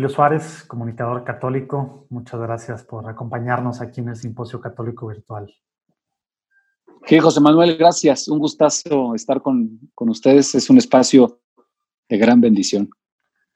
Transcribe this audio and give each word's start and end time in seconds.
Maurilio 0.00 0.16
Suárez, 0.16 0.64
comunicador 0.66 1.24
católico, 1.24 2.06
muchas 2.08 2.40
gracias 2.40 2.84
por 2.84 3.06
acompañarnos 3.06 3.82
aquí 3.82 4.00
en 4.00 4.08
el 4.08 4.16
Simposio 4.16 4.58
Católico 4.58 5.08
Virtual. 5.08 5.54
Sí, 7.04 7.18
José 7.18 7.38
Manuel, 7.42 7.76
gracias. 7.76 8.26
Un 8.26 8.38
gustazo 8.38 9.14
estar 9.14 9.42
con, 9.42 9.78
ustedes. 9.94 10.54
Es 10.54 10.70
un 10.70 10.78
espacio 10.78 11.40
de 12.08 12.16
gran 12.16 12.40
bendición. 12.40 12.88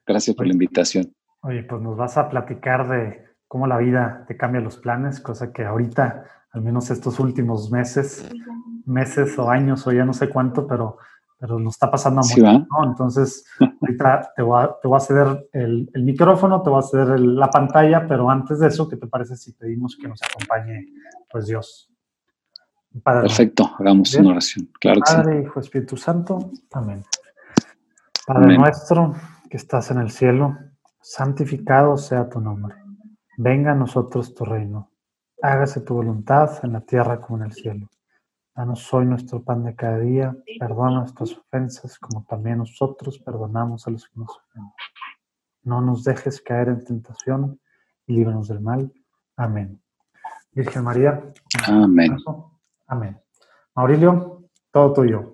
Gracias 0.06 0.36
por 0.36 0.46
la 0.46 0.52
invitación. 0.52 1.14
Oye, 1.40 1.62
pues 1.62 1.80
nos 1.80 1.96
vas 1.96 2.18
a 2.18 2.28
platicar 2.28 2.90
de 2.90 3.24
cómo 3.48 3.66
la 3.66 3.78
vida 3.78 4.26
te 4.28 4.36
cambia 4.36 4.60
los 4.60 4.76
planes, 4.76 5.20
cosa 5.20 5.50
que 5.50 5.64
ahorita, 5.64 6.26
al 6.50 6.60
menos 6.60 6.90
estos 6.90 7.20
últimos 7.20 7.70
meses, 7.70 8.30
meses 8.84 9.38
o 9.38 9.48
años 9.48 9.86
o 9.86 9.92
ya 9.92 10.04
no 10.04 10.12
sé 10.12 10.28
cuánto, 10.28 10.66
pero, 10.66 10.98
pero 11.44 11.58
nos 11.58 11.74
está 11.74 11.90
pasando 11.90 12.22
a 12.22 12.24
mucho. 12.24 12.66
Entonces, 12.84 13.44
ahorita 13.82 14.32
te 14.34 14.42
voy 14.42 14.64
a, 14.64 15.00
ceder 15.00 15.46
el, 15.52 15.90
micrófono, 15.96 16.62
te 16.62 16.70
voy 16.70 16.78
a 16.78 16.82
ceder 16.82 17.20
la 17.20 17.50
pantalla, 17.50 18.06
pero 18.08 18.30
antes 18.30 18.60
de 18.60 18.68
eso, 18.68 18.88
¿qué 18.88 18.96
te 18.96 19.06
parece 19.06 19.36
si 19.36 19.52
pedimos 19.52 19.94
que 20.00 20.08
nos 20.08 20.22
acompañe 20.22 20.86
pues 21.30 21.44
Dios? 21.44 21.92
Perfecto, 23.02 23.70
hagamos 23.78 24.14
una 24.14 24.30
oración. 24.30 24.70
Claro 24.80 25.02
que 25.02 25.14
Padre, 25.14 25.42
Hijo, 25.42 25.60
Espíritu 25.60 25.98
Santo. 25.98 26.50
Amén. 26.72 27.04
Padre 28.26 28.56
nuestro 28.56 29.14
que 29.50 29.58
estás 29.58 29.90
en 29.90 29.98
el 29.98 30.10
cielo, 30.10 30.56
santificado 31.02 31.98
sea 31.98 32.26
tu 32.30 32.40
nombre. 32.40 32.74
Venga 33.36 33.72
a 33.72 33.74
nosotros 33.74 34.34
tu 34.34 34.46
reino. 34.46 34.90
Hágase 35.42 35.82
tu 35.82 35.92
voluntad 35.92 36.58
en 36.62 36.72
la 36.72 36.80
tierra 36.80 37.20
como 37.20 37.40
en 37.40 37.50
el 37.50 37.52
cielo. 37.52 37.90
Danos 38.54 38.94
hoy 38.94 39.04
nuestro 39.04 39.42
pan 39.42 39.64
de 39.64 39.74
cada 39.74 39.98
día. 39.98 40.36
Perdona 40.60 41.00
nuestras 41.00 41.32
ofensas 41.32 41.98
como 41.98 42.24
también 42.24 42.58
nosotros 42.58 43.18
perdonamos 43.18 43.84
a 43.86 43.90
los 43.90 44.08
que 44.08 44.20
nos 44.20 44.30
ofenden. 44.30 44.72
No 45.64 45.80
nos 45.80 46.04
dejes 46.04 46.40
caer 46.40 46.68
en 46.68 46.84
tentación 46.84 47.60
y 48.06 48.14
líbranos 48.14 48.46
del 48.46 48.60
mal. 48.60 48.92
Amén. 49.36 49.82
Virgen 50.52 50.84
María. 50.84 51.32
Amén. 51.66 52.16
Amén. 52.86 53.20
Maurilio, 53.74 54.48
todo 54.70 54.92
tuyo. 54.92 55.32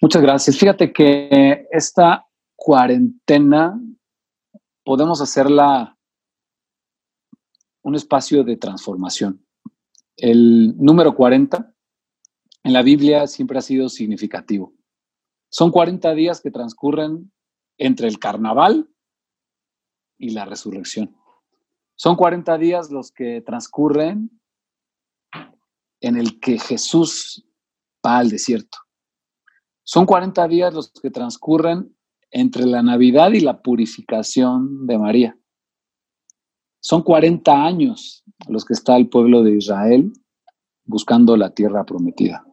Muchas 0.00 0.22
gracias. 0.22 0.56
Fíjate 0.56 0.90
que 0.90 1.68
esta 1.70 2.26
cuarentena 2.56 3.78
podemos 4.82 5.20
hacerla 5.20 5.98
un 7.82 7.94
espacio 7.94 8.42
de 8.42 8.56
transformación. 8.56 9.44
El 10.18 10.76
número 10.76 11.14
40 11.14 11.72
en 12.64 12.72
la 12.72 12.82
Biblia 12.82 13.28
siempre 13.28 13.58
ha 13.58 13.62
sido 13.62 13.88
significativo. 13.88 14.74
Son 15.48 15.70
40 15.70 16.12
días 16.14 16.40
que 16.40 16.50
transcurren 16.50 17.32
entre 17.78 18.08
el 18.08 18.18
carnaval 18.18 18.90
y 20.18 20.30
la 20.30 20.44
resurrección. 20.44 21.16
Son 21.94 22.16
40 22.16 22.58
días 22.58 22.90
los 22.90 23.12
que 23.12 23.40
transcurren 23.42 24.40
en 26.00 26.16
el 26.16 26.40
que 26.40 26.58
Jesús 26.58 27.46
va 28.04 28.18
al 28.18 28.28
desierto. 28.28 28.78
Son 29.84 30.04
40 30.04 30.48
días 30.48 30.74
los 30.74 30.90
que 30.90 31.10
transcurren 31.10 31.96
entre 32.32 32.66
la 32.66 32.82
Navidad 32.82 33.30
y 33.32 33.40
la 33.40 33.62
purificación 33.62 34.86
de 34.86 34.98
María. 34.98 35.38
Son 36.80 37.02
40 37.02 37.64
años 37.64 38.24
los 38.48 38.64
que 38.64 38.74
está 38.74 38.96
el 38.96 39.08
pueblo 39.08 39.42
de 39.42 39.56
Israel 39.56 40.12
buscando 40.84 41.36
la 41.36 41.50
tierra 41.50 41.84
prometida. 41.84 42.44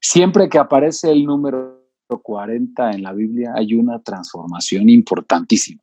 Siempre 0.00 0.48
que 0.48 0.58
aparece 0.58 1.10
el 1.10 1.24
número 1.24 1.82
40 2.22 2.92
en 2.92 3.02
la 3.02 3.12
Biblia 3.12 3.52
hay 3.54 3.74
una 3.74 4.00
transformación 4.00 4.88
importantísima 4.88 5.82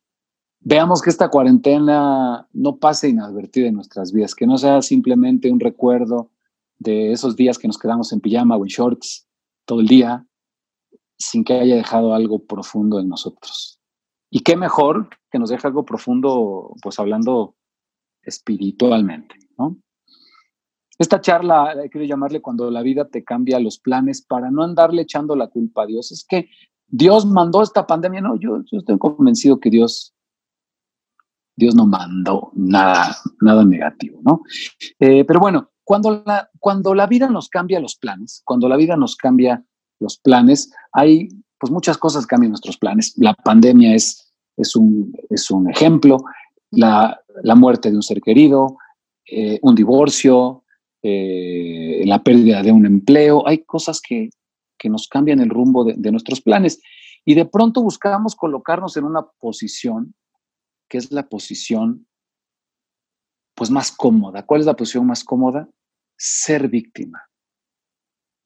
veamos 0.65 1.01
que 1.01 1.11
esta 1.11 1.29
cuarentena 1.29 2.47
no 2.51 2.77
pase 2.77 3.07
inadvertida 3.07 3.67
en 3.67 3.75
nuestras 3.75 4.11
vidas, 4.11 4.35
que 4.35 4.47
no 4.47 4.57
sea 4.57 4.81
simplemente 4.81 5.49
un 5.49 5.59
recuerdo 5.59 6.31
de 6.79 7.13
esos 7.13 7.35
días 7.35 7.57
que 7.57 7.67
nos 7.67 7.77
quedamos 7.77 8.11
en 8.11 8.19
pijama 8.19 8.57
o 8.57 8.63
en 8.63 8.67
shorts 8.67 9.27
todo 9.65 9.79
el 9.79 9.87
día, 9.87 10.27
sin 11.17 11.43
que 11.43 11.53
haya 11.53 11.75
dejado 11.75 12.13
algo 12.13 12.39
profundo 12.39 12.99
en 12.99 13.07
nosotros. 13.07 13.74
Y 14.35 14.41
qué 14.41 14.57
mejor 14.57 15.07
que 15.31 15.39
nos 15.39 15.49
deje 15.49 15.65
algo 15.65 15.85
profundo, 15.85 16.73
pues 16.81 16.99
hablando 16.99 17.55
espiritualmente. 18.21 19.33
Esta 20.99 21.21
charla, 21.21 21.73
querido 21.89 22.09
llamarle 22.09 22.41
cuando 22.41 22.69
la 22.69 22.81
vida 22.81 23.07
te 23.07 23.23
cambia 23.23 23.61
los 23.61 23.79
planes 23.79 24.21
para 24.21 24.51
no 24.51 24.61
andarle 24.61 25.03
echando 25.03 25.37
la 25.37 25.47
culpa 25.47 25.83
a 25.83 25.85
Dios. 25.85 26.11
Es 26.11 26.25
que 26.27 26.49
Dios 26.85 27.25
mandó 27.25 27.63
esta 27.63 27.87
pandemia. 27.87 28.19
No, 28.19 28.35
yo, 28.37 28.61
yo 28.69 28.79
estoy 28.79 28.97
convencido 28.97 29.61
que 29.61 29.69
Dios 29.69 30.13
Dios 31.55 31.73
no 31.73 31.85
mandó 31.85 32.51
nada, 32.55 33.15
nada 33.39 33.63
negativo, 33.63 34.19
¿no? 34.21 34.41
Eh, 34.99 35.23
pero 35.23 35.39
bueno, 35.39 35.69
cuando 35.85 36.23
la, 36.25 36.49
cuando 36.59 36.93
la 36.93 37.07
vida 37.07 37.29
nos 37.29 37.47
cambia 37.47 37.79
los 37.79 37.95
planes, 37.95 38.41
cuando 38.43 38.67
la 38.67 38.75
vida 38.75 38.97
nos 38.97 39.15
cambia 39.15 39.63
los 40.01 40.17
planes, 40.17 40.73
hay 40.91 41.29
pues 41.57 41.71
muchas 41.71 41.97
cosas 41.97 42.27
cambian 42.27 42.51
nuestros 42.51 42.77
planes. 42.77 43.13
La 43.17 43.33
pandemia 43.33 43.95
es, 43.95 44.24
es, 44.57 44.75
un, 44.75 45.13
es 45.29 45.51
un 45.51 45.69
ejemplo, 45.69 46.17
la, 46.71 47.21
muerte 47.55 47.89
de 47.89 47.95
un 47.95 48.03
ser 48.03 48.21
querido, 48.21 48.77
eh, 49.29 49.59
un 49.61 49.75
divorcio, 49.75 50.63
eh, 51.01 52.03
la 52.05 52.23
pérdida 52.23 52.61
de 52.63 52.71
un 52.71 52.85
empleo, 52.85 53.47
hay 53.47 53.59
cosas 53.63 54.01
que, 54.01 54.29
nos 54.87 55.07
cambian 55.07 55.39
el 55.39 55.49
rumbo 55.49 55.83
de, 55.83 55.95
de 55.97 56.11
nuestros 56.11 56.41
planes. 56.41 56.79
Y 57.25 57.33
de 57.33 57.45
pronto 57.45 57.81
buscamos 57.81 58.35
colocarnos 58.35 58.95
en 58.97 59.05
una 59.05 59.25
posición 59.39 60.13
que 60.87 60.99
es 60.99 61.11
la 61.11 61.27
posición 61.27 62.05
pues 63.55 63.71
más 63.71 63.91
cómoda. 63.91 64.45
¿Cuál 64.45 64.61
es 64.61 64.67
la 64.67 64.75
posición 64.75 65.07
más 65.07 65.23
cómoda? 65.23 65.67
Ser 66.15 66.67
víctima. 66.67 67.23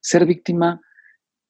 Ser 0.02 0.26
víctima 0.26 0.80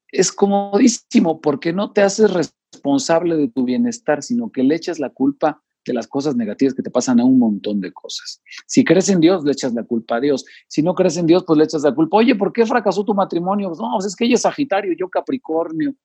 es 0.08 0.32
comodísimo 0.32 1.40
porque 1.40 1.72
no 1.72 1.92
te 1.92 2.02
haces 2.02 2.32
responsable 2.72 3.36
de 3.36 3.48
tu 3.48 3.64
bienestar, 3.64 4.24
sino 4.24 4.52
que 4.52 4.64
le 4.64 4.76
echas 4.76 5.00
la 5.00 5.10
culpa 5.10 5.62
de 5.86 5.94
las 5.94 6.08
cosas 6.08 6.36
negativas 6.36 6.74
que 6.74 6.84
te 6.84 6.92
pasan 6.92 7.20
a 7.20 7.26
un 7.26 7.40
montón 7.40 7.80
de 7.82 7.92
cosas. 7.92 8.42
Si 8.68 8.84
crees 8.84 9.10
en 9.10 9.20
Dios, 9.20 9.44
le 9.44 9.52
echas 9.52 9.74
la 9.74 9.84
culpa 9.84 10.18
a 10.18 10.20
Dios. 10.20 10.46
Si 10.68 10.84
no 10.84 10.94
crees 10.94 11.18
en 11.18 11.26
Dios, 11.26 11.44
pues 11.46 11.58
le 11.58 11.64
echas 11.64 11.84
la 11.84 11.94
culpa. 11.94 12.18
Oye, 12.18 12.36
¿por 12.36 12.54
qué 12.54 12.66
fracasó 12.66 13.04
tu 13.04 13.14
matrimonio? 13.14 13.70
Pues 13.70 13.80
no, 13.80 13.92
pues 13.96 14.06
es 14.06 14.16
que 14.16 14.26
ella 14.26 14.36
es 14.36 14.42
Sagitario, 14.42 14.94
yo 14.98 15.10
Capricornio. 15.10 15.96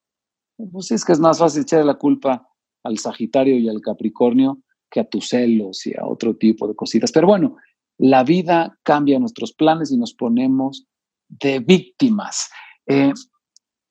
Pues 0.71 0.91
es 0.91 1.03
que 1.03 1.11
es 1.11 1.19
más 1.19 1.37
fácil 1.37 1.63
echar 1.63 1.85
la 1.85 1.95
culpa 1.95 2.47
al 2.83 2.97
Sagitario 2.97 3.57
y 3.57 3.67
al 3.67 3.81
Capricornio 3.81 4.59
que 4.89 5.01
a 5.01 5.09
tus 5.09 5.29
celos 5.29 5.85
y 5.85 5.93
a 5.97 6.05
otro 6.05 6.35
tipo 6.35 6.67
de 6.67 6.75
cositas. 6.75 7.11
Pero 7.11 7.27
bueno, 7.27 7.57
la 7.97 8.23
vida 8.23 8.79
cambia 8.83 9.19
nuestros 9.19 9.53
planes 9.53 9.91
y 9.91 9.97
nos 9.97 10.13
ponemos 10.13 10.87
de 11.27 11.59
víctimas. 11.59 12.49
Eh, 12.87 13.13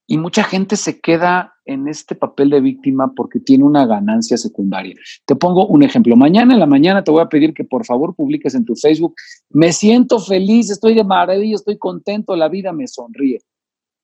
y 0.06 0.18
mucha 0.18 0.44
gente 0.44 0.76
se 0.76 1.00
queda 1.00 1.53
en 1.64 1.88
este 1.88 2.14
papel 2.14 2.50
de 2.50 2.60
víctima 2.60 3.12
porque 3.14 3.40
tiene 3.40 3.64
una 3.64 3.86
ganancia 3.86 4.36
secundaria. 4.36 4.94
Te 5.24 5.34
pongo 5.34 5.66
un 5.66 5.82
ejemplo. 5.82 6.16
Mañana 6.16 6.54
en 6.54 6.60
la 6.60 6.66
mañana 6.66 7.02
te 7.02 7.10
voy 7.10 7.22
a 7.22 7.28
pedir 7.28 7.54
que 7.54 7.64
por 7.64 7.84
favor 7.84 8.14
publiques 8.14 8.54
en 8.54 8.64
tu 8.64 8.76
Facebook, 8.76 9.14
me 9.50 9.72
siento 9.72 10.18
feliz, 10.18 10.70
estoy 10.70 10.94
de 10.94 11.04
maravilla, 11.04 11.54
estoy 11.54 11.78
contento, 11.78 12.36
la 12.36 12.48
vida 12.48 12.72
me 12.72 12.86
sonríe. 12.86 13.40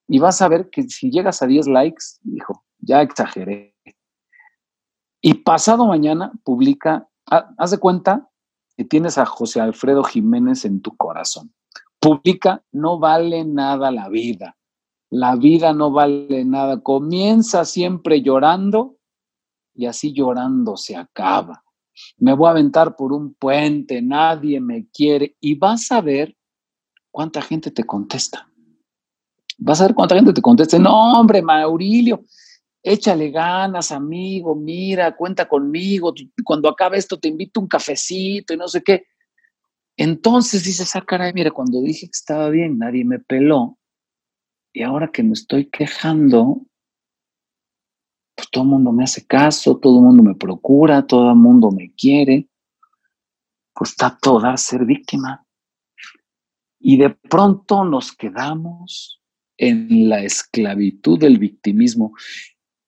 Y 0.09 0.19
vas 0.19 0.43
a 0.43 0.49
ver 0.49 0.71
que 0.71 0.83
si 0.85 1.11
llegas 1.11 1.43
a 1.43 1.47
10 1.47 1.69
likes, 1.69 2.05
hijo, 2.25 2.65
ya 2.79 3.03
exageré. 3.03 3.75
Y 5.21 5.35
pasado 5.35 5.87
mañana 5.87 6.33
publica, 6.45 7.09
haz 7.27 7.71
de 7.71 7.79
cuenta 7.79 8.29
que 8.77 8.85
tienes 8.85 9.19
a 9.19 9.27
José 9.27 9.61
Alfredo 9.61 10.03
Jiménez 10.03 10.65
en 10.65 10.81
tu 10.81 10.97
corazón. 10.97 11.53
Publica, 12.01 12.65
no 12.73 12.99
vale 12.99 13.45
nada 13.45 13.91
la 13.91 14.09
vida. 14.09 14.57
La 15.11 15.35
vida 15.35 15.73
no 15.73 15.91
vale 15.91 16.45
nada. 16.45 16.81
Comienza 16.81 17.65
siempre 17.65 18.23
llorando 18.23 18.97
y 19.75 19.87
así 19.87 20.13
llorando 20.13 20.77
se 20.77 20.97
acaba. 20.97 21.65
Me 22.17 22.33
voy 22.33 22.49
a 22.49 22.53
aventar 22.53 22.97
por 22.97 23.13
un 23.13 23.35
puente, 23.35 24.01
nadie 24.01 24.61
me 24.61 24.89
quiere 24.89 25.37
y 25.41 25.57
vas 25.57 25.91
a 25.93 26.01
ver 26.01 26.37
cuánta 27.11 27.43
gente 27.43 27.71
te 27.71 27.85
contesta. 27.85 28.49
Vas 29.59 29.81
a 29.81 29.85
ver 29.87 29.95
cuánta 29.95 30.15
gente 30.15 30.33
te 30.33 30.41
contesta. 30.41 30.79
No, 30.79 31.13
hombre, 31.21 31.43
Maurilio, 31.43 32.25
échale 32.83 33.31
ganas, 33.31 33.93
amigo, 33.93 34.55
mira, 34.55 35.15
cuenta 35.17 35.47
conmigo, 35.47 36.15
cuando 36.45 36.69
acabe 36.69 36.97
esto 36.97 37.19
te 37.19 37.29
invito 37.29 37.61
un 37.61 37.67
cafecito 37.67 38.55
y 38.55 38.57
no 38.57 38.69
sé 38.69 38.83
qué. 38.83 39.05
Entonces 39.97 40.65
dices, 40.65 40.97
ah, 40.97 41.05
caray, 41.07 41.33
mira, 41.35 41.51
cuando 41.51 41.83
dije 41.83 42.07
que 42.07 42.13
estaba 42.13 42.49
bien, 42.49 42.79
nadie 42.79 43.05
me 43.05 43.19
peló. 43.19 43.77
Y 44.73 44.83
ahora 44.83 45.11
que 45.11 45.23
me 45.23 45.33
estoy 45.33 45.67
quejando, 45.67 46.61
pues 48.37 48.49
todo 48.51 48.65
el 48.65 48.71
mundo 48.71 48.93
me 48.93 49.05
hace 49.05 49.27
caso, 49.27 49.79
todo 49.79 49.99
el 49.99 50.05
mundo 50.05 50.23
me 50.23 50.35
procura, 50.35 51.07
todo 51.07 51.31
el 51.31 51.37
mundo 51.37 51.71
me 51.71 51.93
quiere. 51.95 52.49
Pues 53.75 53.91
está 53.91 54.17
toda 54.21 54.57
ser 54.57 54.85
víctima. 54.85 55.45
Y 56.79 56.97
de 56.97 57.11
pronto 57.11 57.85
nos 57.85 58.13
quedamos 58.13 59.21
en 59.59 60.09
la 60.09 60.23
esclavitud 60.23 61.19
del 61.19 61.39
victimismo. 61.39 62.15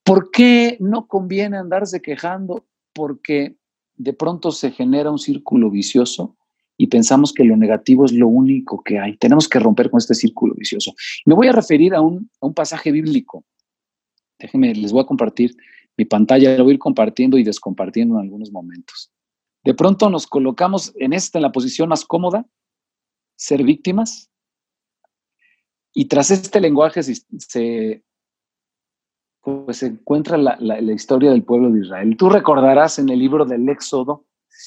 ¿Por 0.05 0.31
qué 0.31 0.77
no 0.81 1.07
conviene 1.07 1.59
andarse 1.59 2.01
quejando? 2.01 2.67
Porque 2.95 3.57
de 3.95 4.13
pronto 4.13 4.51
se 4.51 4.71
genera 4.71 5.11
un 5.11 5.19
círculo 5.19 5.71
vicioso 5.71 6.37
y 6.83 6.89
pensamos 6.89 7.33
que 7.33 7.45
lo 7.45 7.57
negativo 7.57 8.05
es 8.05 8.11
lo 8.11 8.27
único 8.27 8.83
que 8.83 8.99
hay. 8.99 9.17
Tenemos 9.17 9.49
que 9.49 9.61
romper 9.61 9.89
con 9.89 9.99
este 9.99 10.17
círculo 10.17 10.53
vicioso. 10.57 10.93
Me 11.25 11.33
voy 11.33 11.47
a 11.47 11.53
referir 11.53 11.95
a 11.95 12.01
un, 12.01 12.29
pasaje 12.57 12.91
bíblico. 12.91 13.45
Déjenme, 14.37 14.75
les 14.75 14.91
voy 14.91 15.03
a 15.03 15.07
compartir 15.07 15.55
mi 15.97 16.07
pantalla, 16.07 16.57
la 16.57 16.63
voy 16.65 16.73
a 16.73 16.75
ir 16.75 16.81
compartiendo 16.81 17.39
y 17.39 17.45
descompartiendo 17.45 18.17
en 18.17 18.23
algunos 18.23 18.51
momentos. 18.51 19.13
De 19.63 19.75
pronto 19.75 20.11
nos 20.11 20.27
colocamos 20.27 20.93
en 20.97 21.13
esta, 21.13 21.39
en 21.39 21.43
la 21.43 21.53
posición 21.53 21.89
más 21.89 22.05
cómoda, 22.05 22.45
ser 23.37 23.63
víctimas, 23.63 24.29
y 25.95 26.07
tras 26.07 26.33
este 26.33 26.61
lenguaje 26.61 27.05
se, 27.05 28.03
pues, 29.41 29.77
se 29.77 29.87
encuentra 29.87 30.37
la, 30.37 30.57
la, 30.59 30.93
historia 30.93 31.31
del 31.31 31.45
pueblo 31.45 31.71
de 31.71 31.79
Israel. 31.79 32.17
Tú 32.17 32.29
recordarás 32.29 32.99
en 32.99 33.09
el 33.09 33.21
libro 33.21 33.45
del 33.45 33.69
Éxodo 33.69 34.27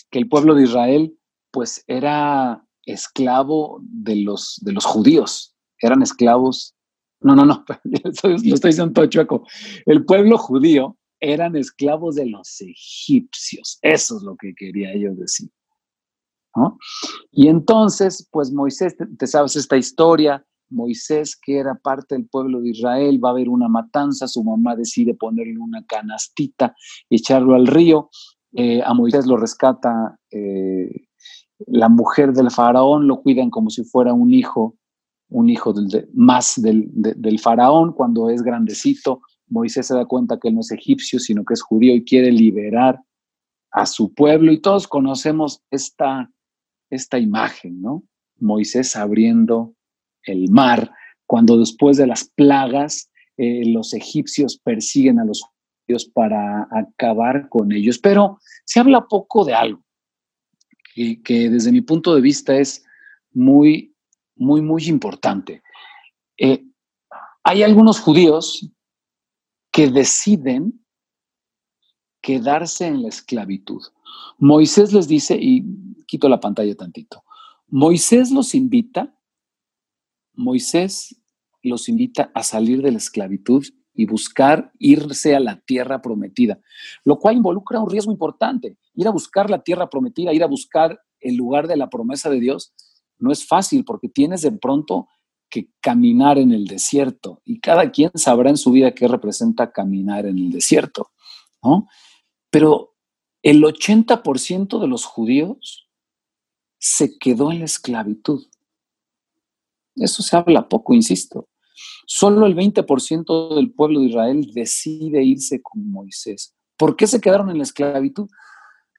que 0.09 0.19
el 0.19 0.29
pueblo 0.29 0.55
de 0.55 0.63
Israel 0.63 1.19
pues 1.55 1.85
era 1.87 2.61
esclavo 2.85 3.79
de 3.81 4.17
los, 4.17 4.59
de 4.61 4.73
los 4.73 4.83
judíos, 4.83 5.55
eran 5.79 6.01
esclavos, 6.01 6.75
no, 7.21 7.33
no, 7.33 7.45
no, 7.45 7.63
lo 7.85 8.09
estoy 8.11 8.71
diciendo 8.71 8.91
todo 8.91 9.05
chueco, 9.05 9.47
el 9.85 10.03
pueblo 10.03 10.37
judío 10.37 10.97
eran 11.21 11.55
esclavos 11.55 12.15
de 12.15 12.25
los 12.25 12.59
egipcios, 12.59 13.79
eso 13.81 14.17
es 14.17 14.23
lo 14.23 14.35
que 14.35 14.53
quería 14.53 14.97
yo 14.97 15.15
decir. 15.15 15.49
Y 17.31 17.47
entonces, 17.47 18.27
pues 18.29 18.51
Moisés, 18.51 18.97
te 19.17 19.25
sabes 19.25 19.55
esta 19.55 19.77
historia, 19.77 20.45
Moisés, 20.69 21.37
que 21.41 21.57
era 21.57 21.75
parte 21.75 22.15
del 22.15 22.27
pueblo 22.27 22.59
de 22.59 22.71
Israel, 22.71 23.23
va 23.23 23.29
a 23.29 23.31
haber 23.31 23.47
una 23.47 23.69
matanza, 23.69 24.27
su 24.27 24.43
mamá 24.43 24.75
decide 24.75 25.13
ponerle 25.13 25.57
una 25.57 25.85
canastita 25.85 26.75
y 27.07 27.15
echarlo 27.15 27.55
al 27.55 27.67
río. 27.67 28.09
Eh, 28.51 28.81
a 28.83 28.93
Moisés 28.93 29.25
lo 29.25 29.37
rescata 29.37 30.17
eh, 30.31 31.04
la 31.67 31.89
mujer 31.89 32.33
del 32.33 32.51
faraón, 32.51 33.07
lo 33.07 33.21
cuidan 33.21 33.49
como 33.49 33.69
si 33.69 33.83
fuera 33.83 34.13
un 34.13 34.33
hijo, 34.33 34.77
un 35.29 35.49
hijo 35.49 35.73
más 36.13 36.61
del, 36.61 36.87
del 36.91 37.39
faraón. 37.39 37.93
Cuando 37.93 38.29
es 38.29 38.41
grandecito, 38.41 39.21
Moisés 39.47 39.87
se 39.87 39.95
da 39.95 40.05
cuenta 40.05 40.39
que 40.39 40.49
él 40.49 40.55
no 40.55 40.61
es 40.61 40.71
egipcio, 40.71 41.19
sino 41.19 41.43
que 41.45 41.53
es 41.53 41.61
judío 41.61 41.95
y 41.95 42.03
quiere 42.03 42.31
liberar 42.31 42.99
a 43.71 43.85
su 43.85 44.13
pueblo. 44.13 44.51
Y 44.51 44.59
todos 44.59 44.87
conocemos 44.87 45.61
esta, 45.71 46.29
esta 46.89 47.19
imagen, 47.19 47.81
¿no? 47.81 48.03
Moisés 48.37 48.95
abriendo 48.95 49.73
el 50.23 50.49
mar, 50.49 50.91
cuando 51.25 51.57
después 51.57 51.97
de 51.97 52.07
las 52.07 52.25
plagas 52.35 53.09
eh, 53.37 53.63
los 53.65 53.93
egipcios 53.93 54.57
persiguen 54.57 55.19
a 55.19 55.25
los 55.25 55.41
judíos 55.41 56.05
para 56.05 56.67
acabar 56.71 57.47
con 57.47 57.71
ellos. 57.71 57.99
Pero 57.99 58.39
se 58.65 58.79
habla 58.79 59.07
poco 59.07 59.45
de 59.45 59.53
algo 59.53 59.84
que, 60.95 61.49
desde 61.49 61.71
mi 61.71 61.81
punto 61.81 62.15
de 62.15 62.21
vista 62.21 62.57
es 62.57 62.83
muy, 63.31 63.95
muy, 64.35 64.61
muy 64.61 64.85
importante. 64.85 65.61
Eh, 66.37 66.65
hay 67.43 67.63
algunos 67.63 67.99
judíos 67.99 68.69
que 69.71 69.89
deciden 69.89 70.83
quedarse 72.21 72.87
en 72.87 73.03
la 73.03 73.09
esclavitud. 73.09 73.83
Moisés 74.39 74.93
les 74.93 75.07
dice, 75.07 75.37
y 75.39 75.63
quito 76.07 76.29
la 76.29 76.39
pantalla 76.39 76.75
tantito, 76.75 77.23
Moisés 77.67 78.31
los 78.31 78.55
invita 78.55 79.15
Moisés 80.35 81.15
los 81.63 81.89
invita 81.89 82.31
a 82.33 82.43
salir 82.43 82.81
de 82.81 82.91
la 82.91 82.97
esclavitud 82.97 83.65
y 83.93 84.05
buscar 84.05 84.71
irse 84.77 85.35
a 85.35 85.39
la 85.39 85.59
tierra 85.61 86.01
prometida, 86.01 86.59
lo 87.03 87.17
cual 87.17 87.37
involucra 87.37 87.79
un 87.79 87.89
riesgo 87.89 88.11
importante. 88.11 88.77
Ir 88.95 89.07
a 89.07 89.11
buscar 89.11 89.49
la 89.49 89.61
tierra 89.61 89.89
prometida, 89.89 90.33
ir 90.33 90.43
a 90.43 90.47
buscar 90.47 90.99
el 91.19 91.35
lugar 91.35 91.67
de 91.67 91.77
la 91.77 91.89
promesa 91.89 92.29
de 92.29 92.39
Dios, 92.39 92.73
no 93.17 93.31
es 93.31 93.47
fácil 93.47 93.85
porque 93.85 94.09
tienes 94.09 94.41
de 94.41 94.51
pronto 94.51 95.07
que 95.49 95.69
caminar 95.79 96.37
en 96.37 96.51
el 96.51 96.65
desierto 96.65 97.41
y 97.45 97.59
cada 97.59 97.91
quien 97.91 98.11
sabrá 98.15 98.49
en 98.49 98.57
su 98.57 98.71
vida 98.71 98.93
qué 98.93 99.07
representa 99.07 99.71
caminar 99.71 100.25
en 100.25 100.37
el 100.37 100.51
desierto, 100.51 101.11
¿no? 101.63 101.87
Pero 102.49 102.95
el 103.41 103.63
80% 103.63 104.79
de 104.79 104.87
los 104.87 105.05
judíos 105.05 105.89
se 106.79 107.17
quedó 107.17 107.51
en 107.51 107.59
la 107.59 107.65
esclavitud. 107.65 108.45
Eso 109.95 110.23
se 110.23 110.35
habla 110.35 110.67
poco, 110.67 110.93
insisto. 110.93 111.47
Solo 112.05 112.45
el 112.45 112.55
20% 112.55 113.55
del 113.55 113.71
pueblo 113.73 113.99
de 113.99 114.07
Israel 114.07 114.51
decide 114.53 115.23
irse 115.23 115.61
con 115.61 115.89
Moisés. 115.89 116.55
¿Por 116.77 116.95
qué 116.95 117.07
se 117.07 117.21
quedaron 117.21 117.49
en 117.49 117.57
la 117.57 117.63
esclavitud? 117.63 118.27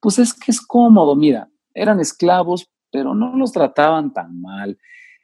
Pues 0.06 0.20
es 0.20 0.32
que 0.32 0.52
es 0.52 0.60
cómodo, 0.60 1.16
mira, 1.16 1.50
eran 1.74 1.98
esclavos, 1.98 2.70
pero 2.92 3.12
no 3.12 3.34
los 3.34 3.50
trataban 3.50 4.12
tan 4.12 4.40
mal. 4.40 4.78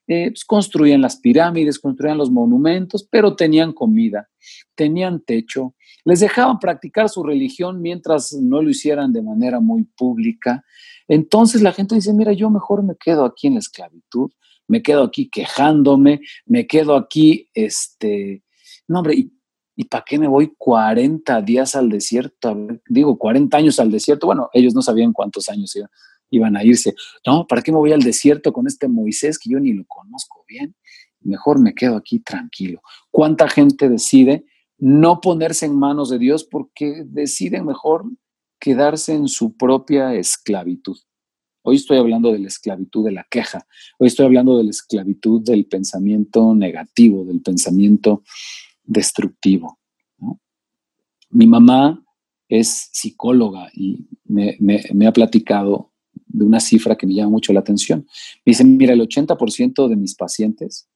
Eh, 0.08 0.30
pues 0.30 0.44
construían 0.44 1.00
las 1.00 1.20
pirámides, 1.20 1.78
construían 1.78 2.18
los 2.18 2.32
monumentos, 2.32 3.06
pero 3.08 3.36
tenían 3.36 3.72
comida, 3.74 4.28
tenían 4.74 5.20
techo, 5.20 5.76
les 6.04 6.18
dejaban 6.18 6.58
practicar 6.58 7.08
su 7.08 7.22
religión 7.22 7.80
mientras 7.80 8.32
no 8.32 8.60
lo 8.60 8.70
hicieran 8.70 9.12
de 9.12 9.22
manera 9.22 9.60
muy 9.60 9.84
pública. 9.84 10.64
Entonces 11.06 11.62
la 11.62 11.70
gente 11.70 11.94
dice, 11.94 12.12
mira, 12.12 12.32
yo 12.32 12.50
mejor 12.50 12.82
me 12.82 12.96
quedo 12.96 13.24
aquí 13.24 13.46
en 13.46 13.54
la 13.54 13.60
esclavitud 13.60 14.32
me 14.66 14.82
quedo 14.82 15.04
aquí 15.04 15.28
quejándome, 15.28 16.22
me 16.46 16.66
quedo 16.66 16.96
aquí, 16.96 17.50
este, 17.52 18.42
no, 18.88 18.98
hombre, 19.00 19.14
¿y, 19.14 19.32
para 19.84 20.04
qué 20.06 20.18
me 20.18 20.28
voy 20.28 20.54
40 20.58 21.40
días 21.42 21.74
al 21.74 21.88
desierto? 21.88 22.56
digo, 22.88 23.18
40 23.18 23.56
años 23.56 23.80
al 23.80 23.90
desierto. 23.90 24.26
Bueno, 24.26 24.50
ellos 24.52 24.74
no 24.74 24.82
sabían 24.82 25.12
cuántos 25.12 25.48
años 25.48 25.76
iban, 26.30 26.56
a 26.56 26.64
irse. 26.64 26.94
No, 27.26 27.46
¿para 27.46 27.62
qué 27.62 27.72
me 27.72 27.78
voy 27.78 27.92
al 27.92 28.02
desierto 28.02 28.52
con 28.52 28.66
este 28.66 28.88
Moisés 28.88 29.38
que 29.38 29.50
yo 29.50 29.60
ni 29.60 29.72
lo 29.72 29.84
conozco 29.86 30.44
bien? 30.48 30.74
Mejor 31.20 31.60
me 31.60 31.74
quedo 31.74 31.96
aquí 31.96 32.18
tranquilo. 32.18 32.82
¿Cuánta 33.10 33.48
gente 33.48 33.88
decide 33.88 34.44
no 34.78 35.20
ponerse 35.20 35.66
en 35.66 35.78
manos 35.78 36.10
de 36.10 36.18
Dios 36.18 36.44
porque 36.44 37.04
deciden 37.06 37.66
mejor 37.66 38.04
quedarse 38.58 39.14
en 39.14 39.28
su 39.28 39.56
propia 39.56 40.14
esclavitud? 40.14 40.98
Hoy 41.64 41.76
estoy 41.76 41.98
hablando 41.98 42.32
de 42.32 42.40
la 42.40 42.48
esclavitud 42.48 43.04
de 43.04 43.12
la 43.12 43.24
queja. 43.30 43.66
Hoy 43.98 44.08
estoy 44.08 44.26
hablando 44.26 44.58
de 44.58 44.64
la 44.64 44.70
esclavitud 44.70 45.42
del 45.42 45.66
pensamiento 45.66 46.54
negativo, 46.56 47.24
del 47.24 47.40
pensamiento 47.40 48.24
destructivo. 48.84 49.78
Mi 51.30 51.46
mamá 51.46 52.04
es 52.48 52.90
psicóloga 52.92 53.70
y 53.74 54.06
me, 54.24 54.56
me, 54.60 55.06
ha 55.06 55.12
platicado 55.12 55.90
de 56.26 56.44
una 56.44 56.60
cifra 56.60 56.96
que 56.96 57.06
me 57.06 57.14
llama 57.14 57.30
mucho 57.30 57.52
la 57.52 57.60
atención. 57.60 58.06
Me 58.44 58.50
dice, 58.50 58.64
mira, 58.64 58.92
el 58.92 59.00
80% 59.00 59.88
de 59.88 59.96
mis 59.96 60.14
pacientes 60.14 60.88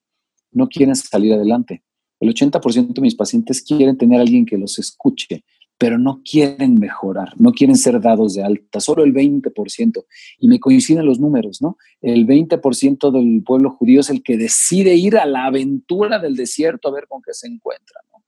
no 0.53 0.69
quieren 0.69 0.95
salir 0.95 1.33
adelante. 1.33 1.83
El 2.21 2.35
80% 2.35 2.95
de 2.95 3.01
mis 3.01 3.15
pacientes 3.15 3.63
quieren 3.63 3.97
tener 3.97 4.19
a 4.19 4.23
alguien 4.23 4.45
que 4.45 4.59
los 4.59 4.79
escuche, 4.79 5.45
pero 5.79 5.99
no 5.99 6.23
quieren 6.25 6.75
mejorar, 6.75 7.33
no 7.39 7.53
quieren 7.53 7.77
ser 7.77 8.01
dados 8.01 8.35
de 8.35 8.43
alta, 8.43 8.81
solo 8.81 9.05
el 9.05 9.13
20%. 9.13 10.05
Y 10.39 10.49
me 10.49 10.59
coinciden 10.59 11.05
los 11.05 11.21
números, 11.21 11.61
¿no? 11.61 11.77
El 12.01 12.27
20% 12.27 13.11
del 13.11 13.43
pueblo 13.45 13.71
judío 13.71 14.01
es 14.01 14.11
el 14.11 14.23
que 14.23 14.39
decide 14.39 14.95
ir 14.95 15.19
a 15.19 15.27
la 15.27 15.47
aventura 15.47 16.19
del 16.19 16.35
desierto 16.35 16.89
a 16.89 16.93
ver 16.93 17.07
con 17.07 17.21
qué 17.21 17.35
se 17.35 17.47
encuentra, 17.47 18.01
¿no? 18.11 18.25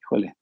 Híjole, 0.00 0.34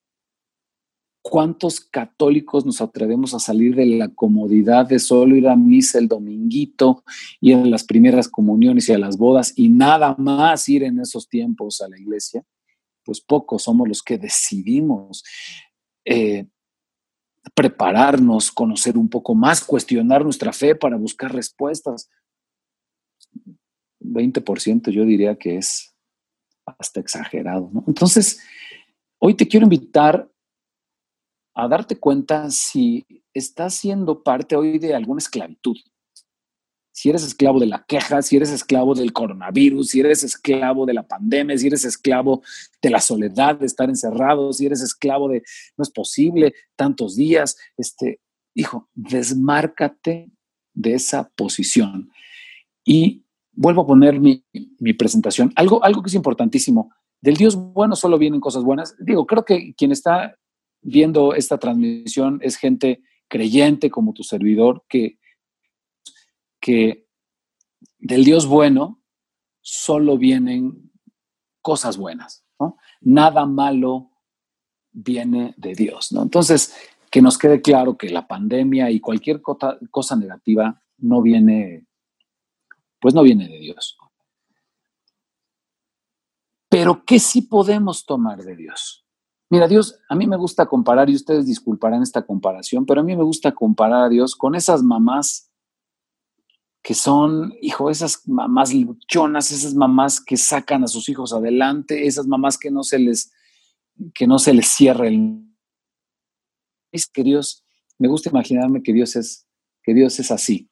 ¿cuántos 1.20 1.80
católicos 1.80 2.64
nos 2.64 2.80
atrevemos 2.80 3.34
a 3.34 3.38
salir 3.38 3.74
de 3.74 3.84
la 3.84 4.08
comodidad 4.08 4.86
de 4.86 4.98
solo 4.98 5.36
ir 5.36 5.48
a 5.48 5.56
misa 5.56 5.98
el 5.98 6.08
dominguito, 6.08 7.04
ir 7.40 7.56
a 7.56 7.66
las 7.66 7.84
primeras 7.84 8.28
comuniones 8.28 8.88
y 8.88 8.92
a 8.92 8.98
las 8.98 9.18
bodas 9.18 9.52
y 9.56 9.68
nada 9.68 10.14
más 10.18 10.66
ir 10.68 10.84
en 10.84 11.00
esos 11.00 11.28
tiempos 11.28 11.82
a 11.82 11.88
la 11.88 11.98
iglesia? 11.98 12.42
Pues 13.04 13.20
pocos 13.20 13.64
somos 13.64 13.86
los 13.86 14.02
que 14.02 14.18
decidimos. 14.18 15.22
Eh, 16.06 16.46
prepararnos, 17.54 18.50
conocer 18.50 18.96
un 18.96 19.08
poco 19.08 19.34
más, 19.34 19.64
cuestionar 19.64 20.24
nuestra 20.24 20.52
fe 20.52 20.74
para 20.74 20.96
buscar 20.96 21.32
respuestas. 21.32 22.10
20% 24.00 24.90
yo 24.90 25.04
diría 25.04 25.36
que 25.36 25.56
es 25.56 25.94
hasta 26.64 27.00
exagerado. 27.00 27.70
Entonces, 27.86 28.40
hoy 29.18 29.34
te 29.34 29.46
quiero 29.46 29.64
invitar 29.64 30.30
a 31.54 31.68
darte 31.68 31.98
cuenta 31.98 32.50
si 32.50 33.04
estás 33.32 33.74
siendo 33.74 34.22
parte 34.22 34.56
hoy 34.56 34.78
de 34.78 34.94
alguna 34.94 35.18
esclavitud, 35.18 35.76
si 36.96 37.10
eres 37.10 37.24
esclavo 37.24 37.60
de 37.60 37.66
la 37.66 37.84
queja, 37.86 38.22
si 38.22 38.36
eres 38.36 38.50
esclavo 38.50 38.94
del 38.94 39.12
coronavirus, 39.12 39.88
si 39.90 40.00
eres 40.00 40.22
esclavo 40.22 40.86
de 40.86 40.94
la 40.94 41.06
pandemia, 41.06 41.58
si 41.58 41.66
eres 41.66 41.84
esclavo 41.84 42.42
de 42.80 42.88
la 42.88 43.00
soledad, 43.00 43.56
de 43.56 43.66
estar 43.66 43.90
encerrado, 43.90 44.50
si 44.54 44.64
eres 44.64 44.80
esclavo 44.80 45.28
de 45.28 45.42
no 45.76 45.82
es 45.82 45.90
posible 45.90 46.54
tantos 46.74 47.14
días, 47.14 47.58
este, 47.76 48.20
hijo, 48.54 48.88
desmárcate 48.94 50.30
de 50.72 50.94
esa 50.94 51.30
posición. 51.36 52.08
Y 52.82 53.26
vuelvo 53.52 53.82
a 53.82 53.86
poner 53.86 54.18
mi, 54.18 54.42
mi 54.78 54.94
presentación. 54.94 55.52
Algo, 55.54 55.84
algo 55.84 56.00
que 56.00 56.08
es 56.08 56.14
importantísimo. 56.14 56.94
Del 57.20 57.36
Dios 57.36 57.56
bueno 57.56 57.94
solo 57.94 58.16
vienen 58.16 58.40
cosas 58.40 58.64
buenas. 58.64 58.96
Digo, 58.98 59.26
creo 59.26 59.44
que 59.44 59.74
quien 59.74 59.92
está 59.92 60.34
viendo 60.80 61.34
esta 61.34 61.58
transmisión 61.58 62.38
es 62.40 62.56
gente 62.56 63.02
creyente 63.28 63.90
como 63.90 64.14
tu 64.14 64.22
servidor, 64.22 64.82
que, 64.88 65.18
que 66.66 67.06
del 67.96 68.24
Dios 68.24 68.44
bueno 68.46 69.00
solo 69.60 70.18
vienen 70.18 70.90
cosas 71.62 71.96
buenas. 71.96 72.44
Nada 73.00 73.46
malo 73.46 74.10
viene 74.90 75.54
de 75.58 75.74
Dios, 75.74 76.10
¿no? 76.10 76.22
Entonces, 76.22 76.74
que 77.08 77.22
nos 77.22 77.38
quede 77.38 77.62
claro 77.62 77.96
que 77.96 78.10
la 78.10 78.26
pandemia 78.26 78.90
y 78.90 78.98
cualquier 78.98 79.40
cosa, 79.40 79.78
cosa 79.92 80.16
negativa 80.16 80.82
no 80.98 81.22
viene, 81.22 81.86
pues 82.98 83.14
no 83.14 83.22
viene 83.22 83.46
de 83.46 83.60
Dios. 83.60 83.96
Pero 86.68 87.04
¿qué 87.04 87.20
sí 87.20 87.42
podemos 87.42 88.04
tomar 88.04 88.42
de 88.42 88.56
Dios? 88.56 89.06
Mira, 89.50 89.68
Dios, 89.68 90.00
a 90.08 90.16
mí 90.16 90.26
me 90.26 90.36
gusta 90.36 90.66
comparar, 90.66 91.08
y 91.08 91.14
ustedes 91.14 91.46
disculparán 91.46 92.02
esta 92.02 92.26
comparación, 92.26 92.84
pero 92.84 93.02
a 93.02 93.04
mí 93.04 93.14
me 93.14 93.22
gusta 93.22 93.52
comparar 93.52 94.02
a 94.02 94.08
Dios 94.08 94.34
con 94.34 94.56
esas 94.56 94.82
mamás 94.82 95.52
que 96.86 96.94
son, 96.94 97.52
hijo, 97.60 97.90
esas 97.90 98.28
mamás 98.28 98.72
luchonas, 98.72 99.50
esas 99.50 99.74
mamás 99.74 100.20
que 100.20 100.36
sacan 100.36 100.84
a 100.84 100.86
sus 100.86 101.08
hijos 101.08 101.32
adelante, 101.32 102.06
esas 102.06 102.28
mamás 102.28 102.56
que 102.56 102.70
no 102.70 102.84
se 102.84 103.00
les, 103.00 103.32
que 104.14 104.28
no 104.28 104.38
se 104.38 104.54
les 104.54 104.68
cierra 104.68 105.08
el... 105.08 105.42
Es 106.92 107.08
que 107.08 107.24
Dios, 107.24 107.64
me 107.98 108.06
gusta 108.06 108.30
imaginarme 108.30 108.84
que 108.84 108.92
Dios 108.92 109.16
es, 109.16 109.48
que 109.82 109.94
Dios 109.94 110.20
es 110.20 110.30
así. 110.30 110.70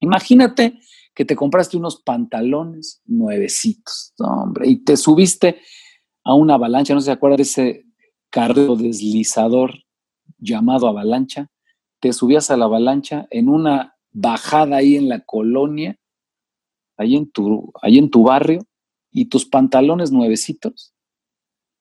Imagínate 0.00 0.80
que 1.14 1.24
te 1.24 1.36
compraste 1.36 1.76
unos 1.76 2.02
pantalones 2.02 3.00
nuevecitos, 3.04 4.14
hombre, 4.18 4.66
y 4.66 4.82
te 4.82 4.96
subiste 4.96 5.60
a 6.24 6.34
una 6.34 6.54
avalancha, 6.54 6.94
no 6.94 7.00
se 7.00 7.12
acuerda 7.12 7.36
de 7.36 7.44
ese 7.44 7.86
carro 8.30 8.74
deslizador 8.74 9.78
llamado 10.38 10.88
avalancha, 10.88 11.52
te 12.00 12.12
subías 12.12 12.50
a 12.50 12.56
la 12.56 12.64
avalancha 12.64 13.28
en 13.30 13.48
una 13.48 13.94
bajada 14.20 14.76
ahí 14.76 14.96
en 14.96 15.08
la 15.08 15.20
colonia, 15.20 15.96
ahí 16.96 17.16
en 17.16 17.30
tu, 17.30 17.72
ahí 17.80 17.98
en 17.98 18.10
tu 18.10 18.24
barrio, 18.24 18.66
y 19.10 19.26
tus 19.26 19.46
pantalones 19.46 20.12
nuevecitos 20.12 20.92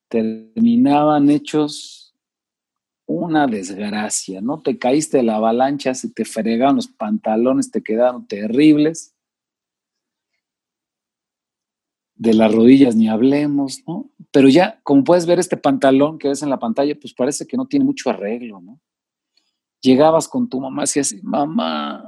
terminaban 0.07 1.29
hechos 1.29 2.15
una 3.05 3.47
desgracia, 3.47 4.41
¿no? 4.41 4.61
Te 4.61 4.77
caíste 4.77 5.17
de 5.17 5.23
la 5.23 5.37
avalancha, 5.37 5.93
se 5.93 6.09
te 6.09 6.25
fregaron 6.25 6.75
los 6.75 6.87
pantalones, 6.87 7.71
te 7.71 7.81
quedaron 7.81 8.27
terribles. 8.27 9.15
De 12.15 12.33
las 12.33 12.53
rodillas 12.53 12.95
ni 12.95 13.07
hablemos, 13.07 13.83
¿no? 13.87 14.09
Pero 14.31 14.49
ya, 14.49 14.79
como 14.83 15.03
puedes 15.03 15.25
ver 15.25 15.39
este 15.39 15.57
pantalón 15.57 16.19
que 16.19 16.27
ves 16.27 16.43
en 16.43 16.49
la 16.49 16.59
pantalla, 16.59 16.97
pues 16.99 17.13
parece 17.13 17.47
que 17.47 17.57
no 17.57 17.65
tiene 17.65 17.85
mucho 17.85 18.09
arreglo, 18.09 18.59
¿no? 18.59 18.79
Llegabas 19.81 20.27
con 20.27 20.49
tu 20.49 20.59
mamá 20.59 20.83
y 20.93 20.99
así, 20.99 21.21
mamá, 21.23 22.06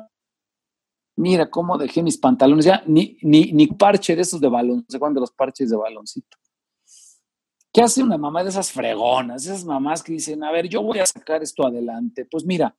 mira 1.19 1.49
cómo 1.49 1.77
dejé 1.77 2.01
mis 2.01 2.17
pantalones, 2.17 2.63
ya 2.63 2.81
ni, 2.87 3.17
ni, 3.21 3.51
ni 3.51 3.67
parche 3.67 4.15
de 4.15 4.21
esos 4.21 4.39
de 4.39 4.47
balón, 4.47 4.77
no 4.77 4.85
sé 4.87 4.97
cuándo 4.97 5.19
los 5.19 5.31
parches 5.31 5.69
de 5.69 5.75
baloncito. 5.75 6.37
¿Qué 7.73 7.81
hace 7.81 8.01
una 8.01 8.17
mamá 8.17 8.41
de 8.41 8.49
esas 8.49 8.71
fregonas, 8.71 9.45
esas 9.45 9.65
mamás 9.65 10.01
que 10.01 10.13
dicen, 10.13 10.43
a 10.43 10.51
ver, 10.51 10.69
yo 10.69 10.81
voy 10.81 10.99
a 10.99 11.05
sacar 11.05 11.43
esto 11.43 11.67
adelante? 11.67 12.25
Pues 12.25 12.45
mira, 12.45 12.75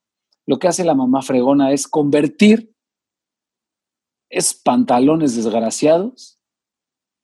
lo 0.46 0.58
que 0.58 0.68
hace 0.68 0.84
la 0.84 0.94
mamá 0.94 1.20
fregona 1.20 1.70
es 1.70 1.86
convertir 1.86 2.74
esos 4.30 4.54
pantalones 4.54 5.36
desgraciados 5.36 6.40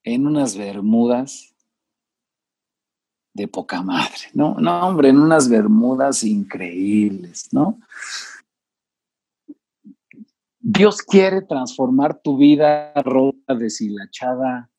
en 0.03 0.27
unas 0.27 0.55
bermudas 0.55 1.55
de 3.33 3.47
poca 3.47 3.81
madre, 3.81 4.29
¿no? 4.33 4.55
No, 4.59 4.87
hombre, 4.87 5.09
en 5.09 5.17
unas 5.17 5.49
bermudas 5.49 6.23
increíbles, 6.23 7.49
¿no? 7.51 7.79
Dios 10.77 11.01
quiere 11.01 11.41
transformar 11.41 12.21
tu 12.21 12.37
vida 12.37 12.93
rota, 12.93 13.55
deshilachada, 13.55 14.69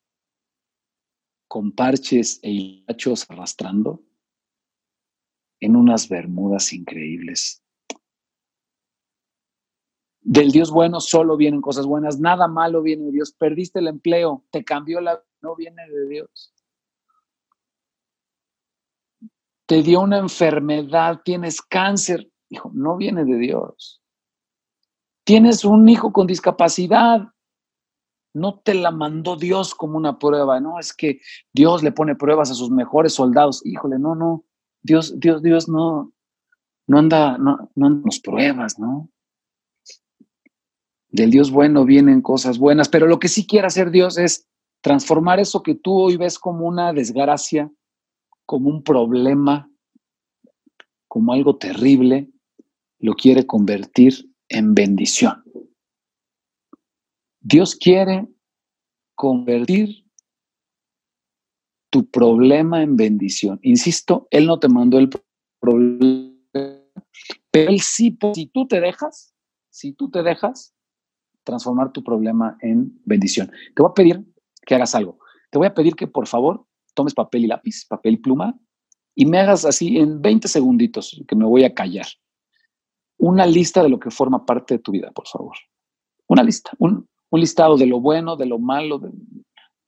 con 1.49 1.73
parches 1.73 2.39
e 2.45 2.51
hilachos 2.53 3.29
arrastrando 3.29 4.05
en 5.59 5.75
unas 5.75 6.09
bermudas 6.09 6.73
increíbles. 6.73 7.65
Del 10.21 10.53
Dios 10.53 10.71
bueno 10.71 11.01
solo 11.01 11.37
vienen 11.37 11.61
cosas 11.61 11.85
buenas, 11.85 12.21
nada 12.21 12.47
malo 12.47 12.81
viene 12.81 13.07
de 13.07 13.13
Dios. 13.13 13.33
Perdiste 13.33 13.81
el 13.81 13.89
empleo, 13.89 14.45
te 14.53 14.63
cambió 14.63 15.01
la 15.01 15.21
no 15.41 15.57
viene 15.57 15.83
de 15.89 16.09
Dios. 16.09 16.55
Te 19.67 19.83
dio 19.83 20.01
una 20.01 20.19
enfermedad, 20.19 21.23
tienes 21.25 21.61
cáncer, 21.61 22.31
hijo, 22.51 22.71
no 22.73 22.97
viene 22.97 23.25
de 23.25 23.37
Dios. 23.37 24.01
Tienes 25.29 25.63
un 25.67 25.87
hijo 25.91 26.11
con 26.11 26.27
discapacidad, 26.27 27.21
no 28.33 28.61
te 28.61 28.73
la 28.73 28.91
mandó 28.91 29.37
Dios 29.37 29.75
como 29.75 29.99
una 29.99 30.19
prueba, 30.19 30.59
no, 30.59 30.81
es 30.81 30.95
que 30.95 31.21
Dios 31.53 31.83
le 31.83 31.93
pone 31.93 32.17
pruebas 32.17 32.51
a 32.51 32.55
sus 32.55 32.71
mejores 32.71 33.13
soldados. 33.13 33.61
Híjole, 33.67 33.99
no, 33.99 34.15
no, 34.15 34.47
Dios, 34.81 35.21
Dios, 35.21 35.43
Dios 35.43 35.69
no, 35.69 36.15
no 36.87 36.99
anda, 36.99 37.37
no, 37.37 37.71
no 37.75 37.91
nos 37.91 38.21
pruebas, 38.21 38.79
¿no? 38.79 39.11
Del 41.11 41.31
Dios 41.31 41.51
bueno 41.51 41.85
vienen 41.85 42.23
cosas 42.23 42.59
buenas, 42.59 42.89
pero 42.89 43.07
lo 43.07 43.19
que 43.19 43.29
sí 43.29 43.47
quiere 43.47 43.67
hacer 43.67 43.91
Dios 43.91 44.17
es 44.17 44.49
transformar 44.81 45.41
eso 45.41 45.63
que 45.63 45.75
tú 45.75 45.93
hoy 45.93 46.17
ves 46.17 46.39
como 46.39 46.67
una 46.67 46.95
desgracia, 46.95 47.71
como 48.47 48.71
un 48.71 48.83
problema, 48.83 49.71
como 51.07 51.35
algo 51.35 51.59
terrible, 51.59 52.31
lo 52.99 53.13
quiere 53.13 53.45
convertir 53.45 54.25
en 54.49 54.75
bendición. 54.75 55.43
Dios 57.41 57.77
quiere 57.77 58.27
convertir 59.15 60.05
tu 61.91 62.11
problema 62.11 62.83
en 62.83 62.97
bendición. 62.97 63.59
Insisto, 63.63 64.29
Él 64.31 64.47
no 64.47 64.59
te 64.59 64.69
mandó 64.69 64.99
el 64.99 65.11
problema, 65.61 66.35
pero 67.51 67.71
Él 67.71 67.81
sí, 67.81 68.17
si 68.35 68.47
tú 68.47 68.67
te 68.67 68.81
dejas, 68.81 69.35
si 69.71 69.93
tú 69.93 70.11
te 70.11 70.23
dejas, 70.23 70.75
transformar 71.45 71.93
tu 71.93 72.05
problema 72.05 72.59
en 72.61 73.01
bendición. 73.05 73.51
Te 73.75 73.83
voy 73.83 73.91
a 73.91 73.95
pedir 73.95 74.25
que 74.67 74.75
hagas 74.75 74.95
algo. 74.95 75.19
Te 75.51 75.59
voy 75.59 75.67
a 75.67 75.75
pedir 75.75 75.95
que 75.97 76.07
por 76.07 76.27
favor 76.27 76.67
tomes 76.95 77.15
papel 77.15 77.45
y 77.45 77.47
lápiz, 77.47 77.87
papel 77.89 78.15
y 78.15 78.17
pluma, 78.19 78.59
y 79.15 79.25
me 79.25 79.39
hagas 79.39 79.65
así 79.65 79.97
en 79.97 80.21
20 80.21 80.47
segunditos, 80.49 81.21
que 81.27 81.35
me 81.35 81.45
voy 81.45 81.65
a 81.65 81.75
callar, 81.75 82.07
una 83.19 83.45
lista 83.47 83.83
de 83.83 83.89
lo 83.89 83.99
que 83.99 84.11
forma 84.11 84.47
parte 84.47 84.75
de 84.75 84.79
tu 84.81 84.93
vida, 84.93 85.11
por 85.11 85.27
favor. 85.27 85.57
Una 86.29 86.43
lista, 86.43 86.71
un, 86.79 87.09
listado 87.33 87.77
de 87.77 87.87
lo 87.87 88.01
bueno, 88.01 88.37
de 88.37 88.47
lo 88.47 88.59
malo, 88.59 88.99
de 88.99 89.11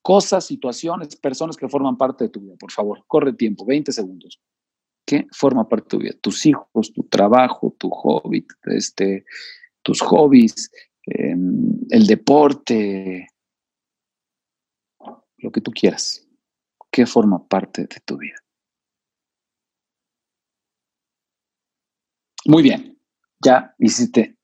cosas, 0.03 0.45
situaciones, 0.45 1.17
personas 1.17 1.57
que 1.57 1.69
forman 1.69 1.97
parte 1.97 2.25
de 2.25 2.31
tu 2.31 2.41
vida. 2.41 2.57
Por 2.59 2.73
favor, 2.73 3.05
corre 3.07 3.33
tiempo, 3.33 3.65
20 3.65 3.93
segundos. 3.93 4.41
¿Qué 5.07 5.27
forma 5.33 5.69
parte 5.69 5.85
de 5.85 5.89
tu 5.89 5.99
vida? 5.99 6.15
Tus 6.21 6.45
hijos, 6.47 6.93
tu 6.93 7.05
trabajo, 7.05 7.75
tu 7.79 7.89
hobby, 7.91 8.47
este, 8.65 9.25
tus 9.83 10.01
hobbies, 10.03 10.71
em, 11.07 11.79
el 11.91 12.07
deporte, 12.07 13.29
lo 15.39 15.51
que 15.51 15.61
tú 15.61 15.71
quieras. 15.71 16.27
¿Qué 16.91 17.07
forma 17.07 17.47
parte 17.47 17.83
de 17.83 18.01
tu 18.05 18.19
vida? 18.19 18.37
Muy 22.47 22.63
bien, 22.63 22.90
ya 23.43 23.75
hiciste 23.79 24.37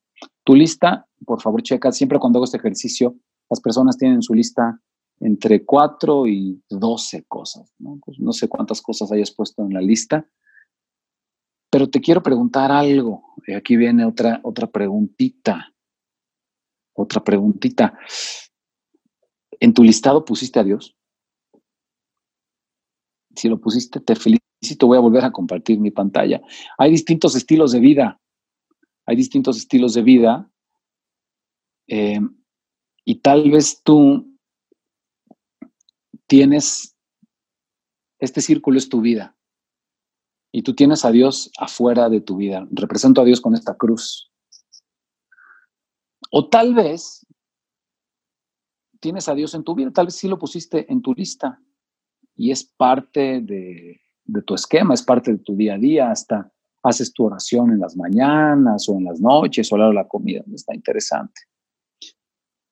tu 0.44 0.54
lista 0.54 1.06
por 1.24 1.40
favor 1.40 1.62
checa, 1.62 1.92
siempre 1.92 2.18
cuando 2.18 2.38
hago 2.38 2.44
este 2.44 2.58
ejercicio, 2.58 3.16
las 3.48 3.60
personas 3.60 3.96
tienen 3.96 4.22
su 4.22 4.34
lista 4.34 4.80
entre 5.20 5.64
4 5.64 6.26
y 6.26 6.62
12 6.68 7.24
cosas, 7.24 7.72
¿no? 7.78 7.98
Pues 8.04 8.18
no 8.18 8.32
sé 8.32 8.48
cuántas 8.48 8.82
cosas 8.82 9.10
hayas 9.12 9.30
puesto 9.30 9.62
en 9.62 9.72
la 9.72 9.80
lista, 9.80 10.28
pero 11.70 11.88
te 11.88 12.00
quiero 12.00 12.22
preguntar 12.22 12.70
algo. 12.70 13.34
Y 13.46 13.54
aquí 13.54 13.76
viene 13.76 14.04
otra, 14.04 14.40
otra 14.42 14.66
preguntita. 14.66 15.72
Otra 16.94 17.22
preguntita. 17.22 17.98
¿En 19.58 19.72
tu 19.72 19.82
listado 19.82 20.24
pusiste 20.24 20.58
a 20.58 20.64
Dios? 20.64 20.96
Si 23.34 23.48
lo 23.48 23.60
pusiste, 23.60 24.00
te 24.00 24.16
felicito. 24.16 24.86
Voy 24.86 24.96
a 24.96 25.00
volver 25.00 25.24
a 25.24 25.32
compartir 25.32 25.78
mi 25.78 25.90
pantalla. 25.90 26.40
Hay 26.78 26.90
distintos 26.90 27.36
estilos 27.36 27.72
de 27.72 27.80
vida. 27.80 28.20
Hay 29.06 29.16
distintos 29.16 29.56
estilos 29.56 29.94
de 29.94 30.02
vida 30.02 30.50
eh, 31.86 32.20
y 33.04 33.20
tal 33.20 33.50
vez 33.50 33.82
tú 33.82 34.36
tienes, 36.26 36.96
este 38.18 38.40
círculo 38.40 38.78
es 38.78 38.88
tu 38.88 39.00
vida. 39.00 39.36
Y 40.52 40.62
tú 40.62 40.74
tienes 40.74 41.04
a 41.04 41.10
Dios 41.10 41.52
afuera 41.58 42.08
de 42.08 42.20
tu 42.20 42.36
vida. 42.36 42.66
Represento 42.70 43.20
a 43.20 43.24
Dios 43.24 43.40
con 43.40 43.54
esta 43.54 43.76
cruz. 43.76 44.32
O 46.30 46.48
tal 46.48 46.74
vez 46.74 47.26
tienes 49.00 49.28
a 49.28 49.34
Dios 49.34 49.54
en 49.54 49.62
tu 49.62 49.74
vida, 49.74 49.92
tal 49.92 50.06
vez 50.06 50.16
sí 50.16 50.26
lo 50.26 50.38
pusiste 50.38 50.90
en 50.90 51.02
tu 51.02 51.14
lista 51.14 51.62
y 52.34 52.50
es 52.50 52.64
parte 52.64 53.40
de, 53.40 54.00
de 54.24 54.42
tu 54.42 54.54
esquema, 54.54 54.94
es 54.94 55.02
parte 55.02 55.32
de 55.32 55.38
tu 55.38 55.54
día 55.56 55.74
a 55.74 55.78
día, 55.78 56.10
hasta 56.10 56.52
haces 56.88 57.12
tu 57.12 57.24
oración 57.24 57.70
en 57.70 57.80
las 57.80 57.96
mañanas 57.96 58.88
o 58.88 58.96
en 58.96 59.04
las 59.04 59.20
noches 59.20 59.70
o 59.70 59.74
a 59.74 59.78
la 59.78 59.84
hora 59.86 59.98
de 59.98 60.04
la 60.04 60.08
comida, 60.08 60.42
está 60.52 60.74
interesante. 60.74 61.42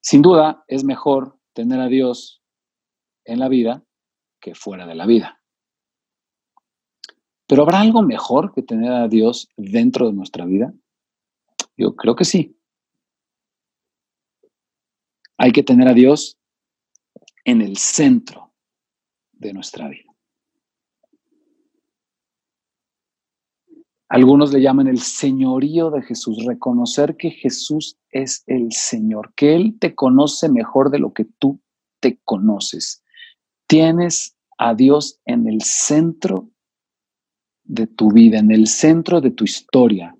Sin 0.01 0.23
duda, 0.23 0.65
es 0.69 0.85
mejor 0.85 1.39
tener 1.53 1.81
a 1.81 1.89
Dios 1.89 2.43
en 3.25 3.39
la 3.39 3.49
vida 3.49 3.83
que 4.41 4.55
fuera 4.55 4.87
de 4.87 4.95
la 4.95 5.07
vida. 5.07 5.41
Pero 7.47 7.63
¿habrá 7.63 7.81
algo 7.81 8.03
mejor 8.03 8.53
que 8.53 8.63
tener 8.63 8.93
a 8.93 9.09
Dios 9.09 9.49
dentro 9.57 10.07
de 10.07 10.13
nuestra 10.13 10.45
vida? 10.45 10.73
Yo 11.77 11.95
creo 11.97 12.15
que 12.15 12.25
sí. 12.25 12.59
Hay 15.37 15.53
que 15.53 15.63
tener 15.63 15.89
a 15.89 15.95
Dios 15.95 16.39
en 17.45 17.61
el 17.61 17.77
centro 17.77 18.53
de 19.33 19.53
nuestra 19.53 19.89
vida. 19.89 20.04
Algunos 24.15 24.53
le 24.53 24.61
llaman 24.61 24.87
el 24.87 25.01
señorío 25.01 25.91
de 25.91 26.01
Jesús, 26.01 26.45
reconocer 26.45 27.17
que 27.17 27.33
Jesús 27.33 27.99
es 28.11 28.45
el 28.47 28.71
Señor, 28.71 29.35
que 29.35 29.57
Él 29.57 29.77
te 29.81 29.97
conoce 29.97 30.49
mejor 30.49 30.91
de 30.91 31.01
lo 31.01 31.13
que 31.13 31.25
tú 31.25 31.61
te 31.99 32.21
conoces. 32.23 33.03
Tienes 33.67 34.37
a 34.57 34.77
Dios 34.77 35.19
en 35.25 35.49
el 35.49 35.63
centro 35.63 36.49
de 37.65 37.89
tu 37.89 38.13
vida, 38.13 38.39
en 38.39 38.53
el 38.53 38.69
centro 38.69 39.21
de 39.21 39.33
tu 39.33 39.43
historia. 39.43 40.17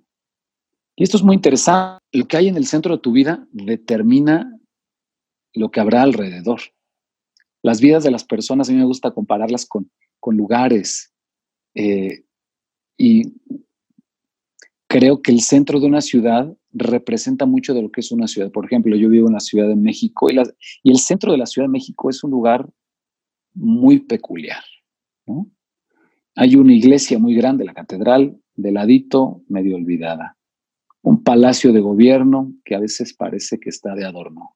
Y 0.97 1.05
esto 1.05 1.17
es 1.17 1.23
muy 1.23 1.37
interesante. 1.37 2.03
Lo 2.11 2.27
que 2.27 2.37
hay 2.37 2.49
en 2.49 2.57
el 2.57 2.67
centro 2.67 2.97
de 2.97 3.01
tu 3.01 3.13
vida 3.13 3.47
determina 3.53 4.59
lo 5.53 5.71
que 5.71 5.79
habrá 5.79 6.03
alrededor. 6.03 6.63
Las 7.63 7.81
vidas 7.81 8.03
de 8.03 8.11
las 8.11 8.25
personas, 8.25 8.69
a 8.69 8.73
mí 8.73 8.79
me 8.79 8.87
gusta 8.87 9.13
compararlas 9.13 9.67
con, 9.67 9.89
con 10.19 10.37
lugares. 10.37 11.15
Eh, 11.77 12.25
y 12.97 13.35
creo 14.95 15.23
que 15.23 15.33
el 15.33 15.41
centro 15.41 15.81
de 15.81 15.89
una 15.89 16.01
ciudad 16.01 16.57
representa 16.73 17.47
mucho 17.47 17.75
de 17.75 17.83
lo 17.83 17.91
que 17.91 18.01
es 18.01 18.13
una 18.13 18.29
ciudad. 18.29 18.53
Por 18.53 18.65
ejemplo, 18.65 18.95
yo 18.95 19.09
vivo 19.09 19.27
en 19.27 19.35
la 19.35 19.41
Ciudad 19.41 19.67
de 19.67 19.75
México 19.75 20.29
y, 20.31 20.39
el 20.89 20.99
centro 20.99 21.33
de 21.33 21.39
la 21.39 21.47
Ciudad 21.47 21.67
de 21.67 21.73
México 21.73 22.11
es 22.11 22.23
un 22.23 22.31
lugar 22.31 22.71
muy 23.55 23.99
peculiar. 23.99 24.63
Hay 26.37 26.55
una 26.55 26.73
iglesia 26.73 27.19
muy 27.19 27.35
grande, 27.35 27.65
la 27.65 27.75
catedral, 27.75 28.41
de 28.55 28.71
ladito, 28.71 29.43
medio 29.49 29.75
olvidada. 29.75 30.39
Un 31.03 31.25
palacio 31.25 31.73
de 31.73 31.81
gobierno 31.81 32.53
que 32.65 32.77
a 32.77 32.79
veces 32.79 33.15
parece 33.15 33.59
que 33.59 33.71
está 33.71 33.97
de 33.97 34.05
adorno. 34.05 34.55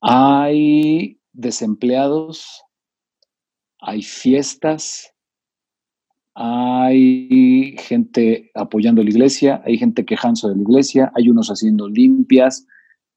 Hay 0.00 1.18
desempleados, 1.32 2.62
hay 3.80 4.02
fiestas, 4.02 5.12
hay 6.42 7.76
gente 7.78 8.50
apoyando 8.54 9.04
la 9.04 9.10
iglesia, 9.10 9.62
hay 9.66 9.76
gente 9.76 10.06
quejándose 10.06 10.48
de 10.48 10.56
la 10.56 10.62
iglesia, 10.62 11.12
hay 11.14 11.28
unos 11.28 11.48
haciendo 11.48 11.86
limpias, 11.86 12.66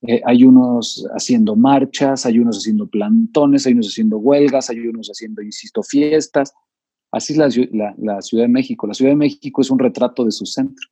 eh, 0.01 0.21
hay 0.25 0.43
unos 0.43 1.07
haciendo 1.15 1.55
marchas, 1.55 2.25
hay 2.25 2.39
unos 2.39 2.57
haciendo 2.57 2.85
plantones, 2.85 3.65
hay 3.65 3.73
unos 3.73 3.87
haciendo 3.87 4.17
huelgas, 4.17 4.69
hay 4.69 4.79
unos 4.79 5.07
haciendo, 5.07 5.41
insisto, 5.41 5.81
fiestas. 5.83 6.53
Así 7.13 7.31
es 7.31 7.71
la, 7.71 7.95
la 7.97 8.21
Ciudad 8.21 8.43
de 8.43 8.49
México. 8.49 8.87
La 8.87 8.93
Ciudad 8.93 9.11
de 9.11 9.15
México 9.15 9.61
es 9.61 9.71
un 9.71 9.79
retrato 9.79 10.25
de 10.25 10.31
su 10.31 10.45
centro. 10.45 10.85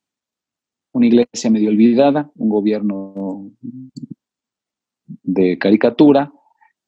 Una 0.94 1.08
iglesia 1.08 1.50
medio 1.50 1.70
olvidada, 1.70 2.32
un 2.36 2.48
gobierno 2.48 3.52
de 5.24 5.58
caricatura, 5.58 6.32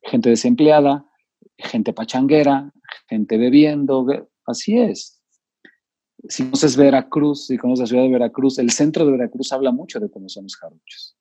gente 0.03 0.29
desempleada, 0.29 1.05
gente 1.57 1.91
pachanguera, 1.91 2.71
gente 3.09 3.37
bebiendo, 3.37 4.07
así 4.45 4.77
es. 4.77 5.12
Si 6.27 6.43
conoces 6.43 6.77
Veracruz, 6.77 7.47
si 7.47 7.57
conoces 7.57 7.81
la 7.81 7.87
ciudad 7.87 8.03
de 8.03 8.11
Veracruz, 8.11 8.57
el 8.59 8.71
centro 8.71 9.05
de 9.05 9.11
Veracruz 9.11 9.51
habla 9.51 9.71
mucho 9.71 9.99
de 9.99 10.09
cómo 10.09 10.29
son 10.29 10.43
los 10.43 10.55
jarochos. 10.55 11.17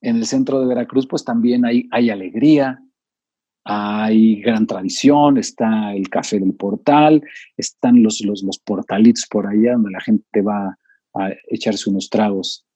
En 0.00 0.16
el 0.16 0.26
centro 0.26 0.60
de 0.60 0.66
Veracruz, 0.66 1.06
pues 1.06 1.24
también 1.24 1.64
hay, 1.64 1.88
hay 1.90 2.10
alegría, 2.10 2.82
hay 3.64 4.42
gran 4.42 4.66
tradición, 4.66 5.38
está 5.38 5.94
el 5.94 6.08
café 6.08 6.38
del 6.38 6.54
portal, 6.54 7.22
están 7.56 8.02
los, 8.02 8.20
los, 8.20 8.42
los 8.42 8.58
portalitos 8.58 9.26
por 9.30 9.46
allá 9.46 9.72
donde 9.72 9.92
la 9.92 10.00
gente 10.00 10.42
va 10.42 10.76
a 11.14 11.30
echarse 11.48 11.88
unos 11.88 12.10
tragos 12.10 12.66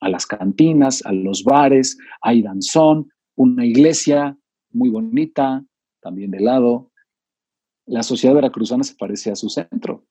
a 0.00 0.08
las 0.08 0.26
cantinas, 0.26 1.04
a 1.06 1.12
los 1.12 1.44
bares, 1.44 1.96
hay 2.20 2.42
danzón, 2.42 3.10
una 3.36 3.64
iglesia 3.64 4.36
muy 4.70 4.90
bonita, 4.90 5.64
también 6.00 6.30
de 6.30 6.40
lado. 6.40 6.90
La 7.86 8.02
sociedad 8.02 8.34
veracruzana 8.34 8.84
se 8.84 8.94
parece 8.96 9.30
a 9.30 9.36
su 9.36 9.48
centro. 9.48 10.04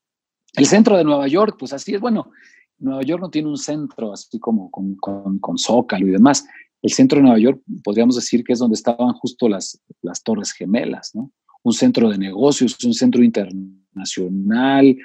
El 0.54 0.66
centro 0.68 0.98
de 0.98 1.04
Nueva 1.04 1.28
York, 1.28 1.56
pues 1.60 1.74
así 1.74 1.96
es, 1.96 2.02
bueno, 2.02 2.32
Nueva 2.78 3.02
York 3.02 3.22
no 3.22 3.30
tiene 3.30 3.50
un 3.50 3.58
centro 3.58 4.14
así 4.14 4.40
como 4.40 4.70
con, 4.70 4.96
con, 4.96 5.58
Zócalo 5.58 6.08
y 6.08 6.12
demás. 6.12 6.46
El 6.82 6.92
centro 6.92 7.18
de 7.18 7.24
Nueva 7.24 7.40
York 7.40 7.62
podríamos 7.84 8.16
decir 8.16 8.44
que 8.44 8.54
es 8.54 8.60
donde 8.60 8.76
estaban 8.76 9.14
justo 9.14 9.48
las, 9.48 9.82
las 10.02 10.22
Torres 10.22 10.52
Gemelas, 10.52 11.12
¿no? 11.16 11.32
Un 11.64 11.74
centro 11.74 12.10
de 12.10 12.18
negocios, 12.18 12.78
un 12.84 12.94
centro 12.94 13.24
internacional, 13.24 14.98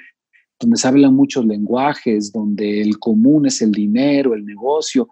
donde 0.59 0.77
se 0.77 0.87
hablan 0.87 1.15
muchos 1.15 1.45
lenguajes, 1.45 2.33
donde 2.33 2.81
el 2.81 2.99
común 2.99 3.45
es 3.45 3.61
el 3.61 3.71
dinero, 3.71 4.33
el 4.33 4.45
negocio. 4.45 5.07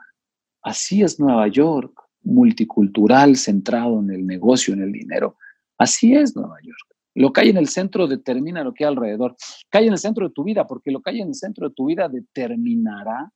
Así 0.62 1.02
es 1.04 1.20
Nueva 1.20 1.48
York 1.48 1.94
multicultural 2.22 3.38
centrado 3.38 4.02
en 4.02 4.12
el 4.12 4.28
negocio, 4.28 4.74
en 4.74 4.82
el 4.82 4.92
dinero. 4.92 5.38
Así 5.78 6.14
es 6.14 6.36
Nueva 6.36 6.58
York. 6.62 6.87
Lo 7.18 7.34
que 7.34 7.42
hay 7.42 7.50
en 7.50 7.58
el 7.58 7.68
centro 7.68 8.06
determina 8.06 8.64
lo 8.64 8.76
que 8.76 8.86
hay 8.86 8.90
alrededor. 8.90 9.36
Que 9.72 9.80
hay 9.80 9.88
en 9.88 9.94
el 9.94 9.98
centro 9.98 10.28
de 10.28 10.34
tu 10.36 10.44
vida, 10.44 10.68
porque 10.68 10.92
lo 10.92 11.02
que 11.02 11.10
hay 11.10 11.22
en 11.22 11.30
el 11.30 11.34
centro 11.34 11.68
de 11.68 11.74
tu 11.74 11.88
vida 11.88 12.08
determinará 12.08 13.34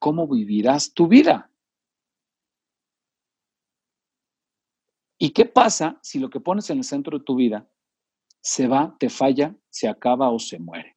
cómo 0.00 0.26
vivirás 0.26 0.92
tu 0.92 1.06
vida. 1.06 1.52
¿Y 5.20 5.30
qué 5.30 5.44
pasa 5.44 6.00
si 6.02 6.18
lo 6.18 6.30
que 6.30 6.40
pones 6.40 6.68
en 6.70 6.78
el 6.78 6.84
centro 6.84 7.16
de 7.16 7.24
tu 7.24 7.36
vida 7.36 7.70
se 8.40 8.66
va, 8.66 8.96
te 8.98 9.08
falla, 9.08 9.54
se 9.70 9.86
acaba 9.88 10.30
o 10.30 10.40
se 10.40 10.58
muere? 10.58 10.96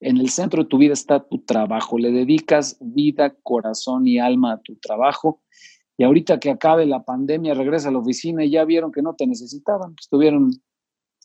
En 0.00 0.16
el 0.16 0.30
centro 0.30 0.62
de 0.62 0.70
tu 0.70 0.78
vida 0.78 0.94
está 0.94 1.20
tu 1.20 1.44
trabajo. 1.44 1.98
Le 1.98 2.12
dedicas 2.12 2.78
vida, 2.80 3.36
corazón 3.42 4.06
y 4.06 4.18
alma 4.18 4.54
a 4.54 4.62
tu 4.62 4.76
trabajo 4.76 5.42
y 5.98 6.04
ahorita 6.04 6.38
que 6.38 6.48
acabe 6.48 6.86
la 6.86 7.02
pandemia, 7.02 7.54
regresa 7.54 7.88
a 7.88 7.92
la 7.92 7.98
oficina 7.98 8.44
y 8.44 8.50
ya 8.50 8.64
vieron 8.64 8.92
que 8.92 9.02
no 9.02 9.14
te 9.16 9.26
necesitaban. 9.26 9.96
Estuvieron, 10.00 10.52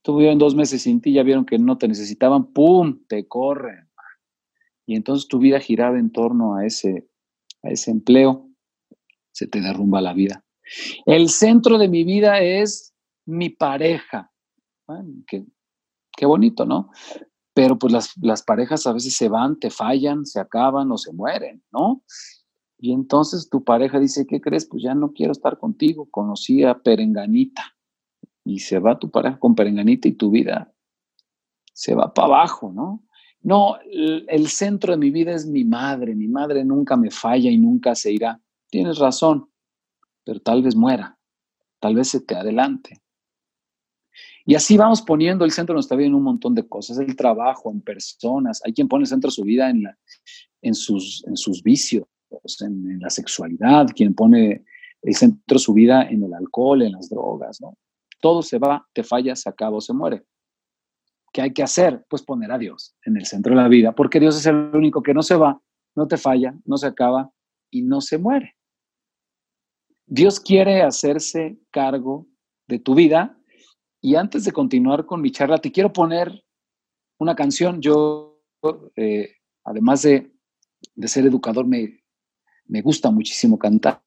estuvieron 0.04 0.38
dos 0.38 0.54
meses 0.54 0.82
sin 0.82 1.00
ti, 1.00 1.14
ya 1.14 1.24
vieron 1.24 1.46
que 1.46 1.58
no 1.58 1.78
te 1.78 1.88
necesitaban, 1.88 2.52
¡pum! 2.52 3.06
Te 3.08 3.26
corren. 3.26 3.90
Y 4.86 4.98
entonces 4.98 5.30
tu 5.30 5.40
vida 5.40 5.62
giraba 5.62 5.98
en 5.98 6.12
torno 6.12 6.58
a 6.58 6.66
ese, 6.66 7.08
a 7.64 7.70
ese 7.70 7.92
empleo, 7.92 8.50
se 9.32 9.48
te 9.48 9.62
derrumba 9.62 10.02
la 10.02 10.14
vida. 10.14 10.44
El 11.06 11.30
centro 11.30 11.78
de 11.78 11.88
mi 11.88 12.04
vida 12.04 12.42
es 12.42 12.94
mi 13.26 13.50
pareja. 13.50 14.30
qué, 15.26 15.46
qué, 16.12 16.26
bonito, 16.26 16.66
¿no? 16.66 16.92
Pero 17.54 17.80
pues 17.80 17.94
las, 17.94 18.12
las 18.22 18.44
parejas 18.44 18.86
a 18.86 18.92
veces 18.92 19.16
se 19.16 19.30
van, 19.30 19.58
te 19.58 19.70
fallan, 19.70 20.26
se 20.26 20.42
acaban 20.42 20.92
o 20.92 20.98
se 20.98 21.14
mueren, 21.14 21.64
¿no? 21.72 22.04
Y 22.78 22.92
entonces 22.92 23.48
tu 23.50 23.64
pareja 23.64 24.02
dice, 24.02 24.28
¿qué 24.28 24.42
crees? 24.42 24.68
Pues 24.68 24.84
ya 24.84 24.96
no 24.96 25.14
quiero 25.14 25.32
estar 25.32 25.58
contigo. 25.58 26.10
Conocí 26.12 26.66
a 26.66 26.80
Perenganita. 26.80 27.64
Y 28.46 28.60
se 28.60 28.80
va 28.80 29.00
tu 29.00 29.10
pareja 29.10 29.40
con 29.40 29.56
Perenganita 29.56 30.08
y 30.08 30.14
tu 30.14 30.30
vida 30.32 30.74
se 31.74 31.96
va 31.96 32.14
para 32.14 32.28
abajo, 32.28 32.72
¿no? 32.72 33.04
No, 33.42 33.78
el, 33.82 34.48
centro 34.48 34.94
de 34.94 34.98
mi 34.98 35.12
vida 35.12 35.34
es 35.34 35.46
mi 35.46 35.66
madre. 35.66 36.16
Mi 36.16 36.30
madre 36.30 36.64
nunca 36.64 36.96
me 36.96 37.12
falla 37.12 37.50
y 37.50 37.58
nunca 37.58 37.94
se 37.94 38.14
irá. 38.14 38.40
Tienes 38.70 39.00
razón, 39.00 39.50
pero 40.24 40.40
tal 40.40 40.64
vez 40.64 40.78
muera. 40.78 41.18
Tal 41.80 41.96
vez 41.96 42.08
se 42.08 42.22
te 42.22 42.36
adelante. 42.36 43.02
Y 44.46 44.56
así 44.56 44.78
vamos 44.78 45.02
poniendo 45.02 45.44
el 45.44 45.52
centro 45.52 45.74
de 45.74 45.78
nuestra 45.78 45.98
vida 45.98 46.08
en 46.08 46.16
un 46.16 46.24
montón 46.24 46.56
de 46.56 46.68
cosas, 46.68 47.00
el 47.00 47.18
trabajo, 47.18 47.70
en 47.70 47.82
personas. 47.82 48.62
Hay 48.66 48.72
quien 48.72 48.88
pone 48.88 49.04
el 49.04 49.08
centro 49.08 49.28
de 49.28 49.36
su 49.36 49.44
vida 49.44 49.70
en, 49.70 49.84
la, 49.84 49.98
en, 50.62 50.74
sus, 50.74 51.26
en 51.28 51.36
sus 51.36 51.62
vicios, 51.64 52.06
en, 52.62 53.00
la 53.00 53.10
sexualidad, 53.10 53.88
quien 53.94 54.14
pone 54.14 54.64
el 55.02 55.16
centro 55.16 55.56
de 55.56 55.60
su 55.60 55.74
vida 55.74 56.04
en 56.04 56.24
el 56.24 56.34
alcohol, 56.34 56.82
en 56.82 56.94
las 56.94 57.10
drogas, 57.10 57.60
¿no? 57.60 57.78
Todo 58.24 58.42
se 58.42 58.58
va, 58.58 58.88
te 58.94 59.04
falla, 59.04 59.36
se 59.36 59.50
acaba 59.50 59.76
o 59.76 59.82
se 59.82 59.92
muere. 59.92 60.24
¿Qué 61.34 61.42
hay 61.42 61.52
que 61.52 61.62
hacer? 61.62 62.06
Pues 62.10 62.24
poner 62.24 62.54
a 62.54 62.58
Dios 62.58 62.96
en 63.04 63.18
el 63.18 63.26
centro 63.26 63.54
de 63.54 63.62
la 63.62 63.68
vida, 63.68 63.92
porque 63.92 64.18
Dios 64.18 64.38
es 64.38 64.46
el 64.46 64.56
único 64.74 65.04
que 65.04 65.14
no 65.14 65.22
se 65.24 65.36
va, 65.36 65.62
no 65.94 66.08
te 66.08 66.16
falla, 66.16 66.58
no 66.64 66.78
se 66.78 66.88
acaba 66.88 67.34
y 67.70 67.82
no 67.82 68.00
se 68.00 68.18
muere. 68.18 68.56
Dios 70.06 70.40
quiere 70.40 70.84
hacerse 70.84 71.60
cargo 71.70 72.26
de 72.66 72.80
tu 72.80 72.96
vida 72.96 73.38
y 74.00 74.16
antes 74.16 74.46
de 74.46 74.54
continuar 74.54 75.06
con 75.06 75.20
mi 75.20 75.30
charla, 75.30 75.58
te 75.58 75.74
quiero 75.74 75.92
poner 75.92 76.46
una 77.20 77.36
canción. 77.36 77.82
Yo, 77.82 78.42
eh, 78.96 79.34
además 79.66 80.04
de, 80.04 80.32
de, 80.96 81.08
ser 81.10 81.26
educador, 81.26 81.66
me, 81.66 82.06
me 82.68 82.82
gusta 82.82 83.12
muchísimo 83.12 83.60
cantar, 83.60 84.02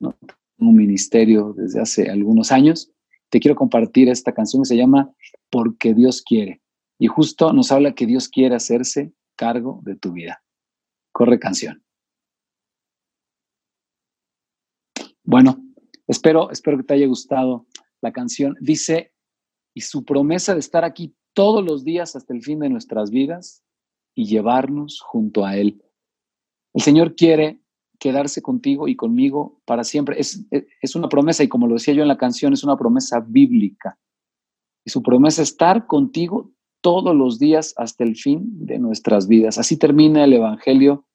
¿no? 0.00 0.14
un 0.58 0.76
ministerio 0.76 1.54
desde 1.56 1.80
hace 1.80 2.10
algunos 2.10 2.52
años. 2.52 2.92
Te 3.30 3.40
quiero 3.40 3.56
compartir 3.56 4.08
esta 4.08 4.32
canción 4.32 4.62
que 4.62 4.68
se 4.68 4.76
llama 4.76 5.12
Porque 5.50 5.94
Dios 5.94 6.22
quiere. 6.22 6.62
Y 6.98 7.06
justo 7.06 7.52
nos 7.52 7.70
habla 7.70 7.94
que 7.94 8.06
Dios 8.06 8.28
quiere 8.28 8.54
hacerse 8.54 9.12
cargo 9.36 9.80
de 9.84 9.96
tu 9.96 10.12
vida. 10.12 10.42
Corre 11.12 11.38
canción. 11.38 11.82
Bueno, 15.22 15.62
espero, 16.06 16.50
espero 16.50 16.78
que 16.78 16.84
te 16.84 16.94
haya 16.94 17.06
gustado 17.06 17.66
la 18.00 18.12
canción. 18.12 18.56
Dice, 18.60 19.12
y 19.74 19.82
su 19.82 20.04
promesa 20.04 20.54
de 20.54 20.60
estar 20.60 20.84
aquí 20.84 21.14
todos 21.34 21.64
los 21.64 21.84
días 21.84 22.16
hasta 22.16 22.34
el 22.34 22.42
fin 22.42 22.58
de 22.60 22.70
nuestras 22.70 23.10
vidas 23.10 23.62
y 24.14 24.24
llevarnos 24.24 25.00
junto 25.00 25.44
a 25.44 25.56
Él. 25.56 25.82
El 26.74 26.82
Señor 26.82 27.14
quiere 27.14 27.60
quedarse 27.98 28.42
contigo 28.42 28.88
y 28.88 28.96
conmigo 28.96 29.60
para 29.64 29.84
siempre. 29.84 30.20
Es, 30.20 30.44
es, 30.50 30.96
una 30.96 31.08
promesa 31.08 31.42
y 31.42 31.48
como 31.48 31.66
lo 31.66 31.74
decía 31.74 31.94
yo 31.94 32.02
en 32.02 32.08
la 32.08 32.18
canción, 32.18 32.52
es 32.52 32.64
una 32.64 32.76
promesa 32.76 33.20
bíblica. 33.20 33.98
Y 34.84 34.90
su 34.90 35.02
promesa 35.02 35.42
es 35.42 35.50
estar 35.50 35.86
contigo 35.86 36.52
todos 36.80 37.14
los 37.14 37.38
días 37.38 37.74
hasta 37.76 38.04
el 38.04 38.16
fin 38.16 38.42
de 38.66 38.78
nuestras 38.78 39.28
vidas. 39.28 39.58
Así 39.58 39.76
termina 39.76 40.24
el 40.24 40.32
Evangelio 40.32 41.06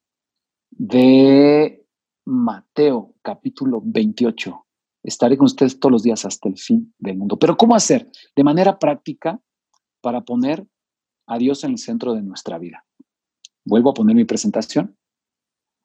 de 0.72 1.86
Mateo, 2.26 3.16
capítulo 3.22 3.82
28. 3.84 4.66
Estaré 5.04 5.38
con 5.38 5.46
ustedes 5.46 5.80
todos 5.80 5.92
los 5.92 6.04
días 6.04 6.26
hasta 6.26 6.50
el 6.50 6.58
fin 6.58 6.94
del 6.98 7.18
mundo. 7.18 7.38
Pero 7.38 7.58
¿cómo 7.58 7.76
hacer? 7.76 8.10
De 8.36 8.44
manera 8.44 8.80
práctica 8.80 9.40
para 10.02 10.22
poner 10.22 10.66
a 11.28 11.38
Dios 11.38 11.64
en 11.64 11.72
el 11.72 11.78
centro 11.78 12.14
de 12.14 12.22
nuestra 12.22 12.58
vida. 12.58 12.86
Vuelvo 13.66 13.92
a 13.92 13.94
poner 13.94 14.16
mi 14.16 14.26
presentación. 14.26 14.98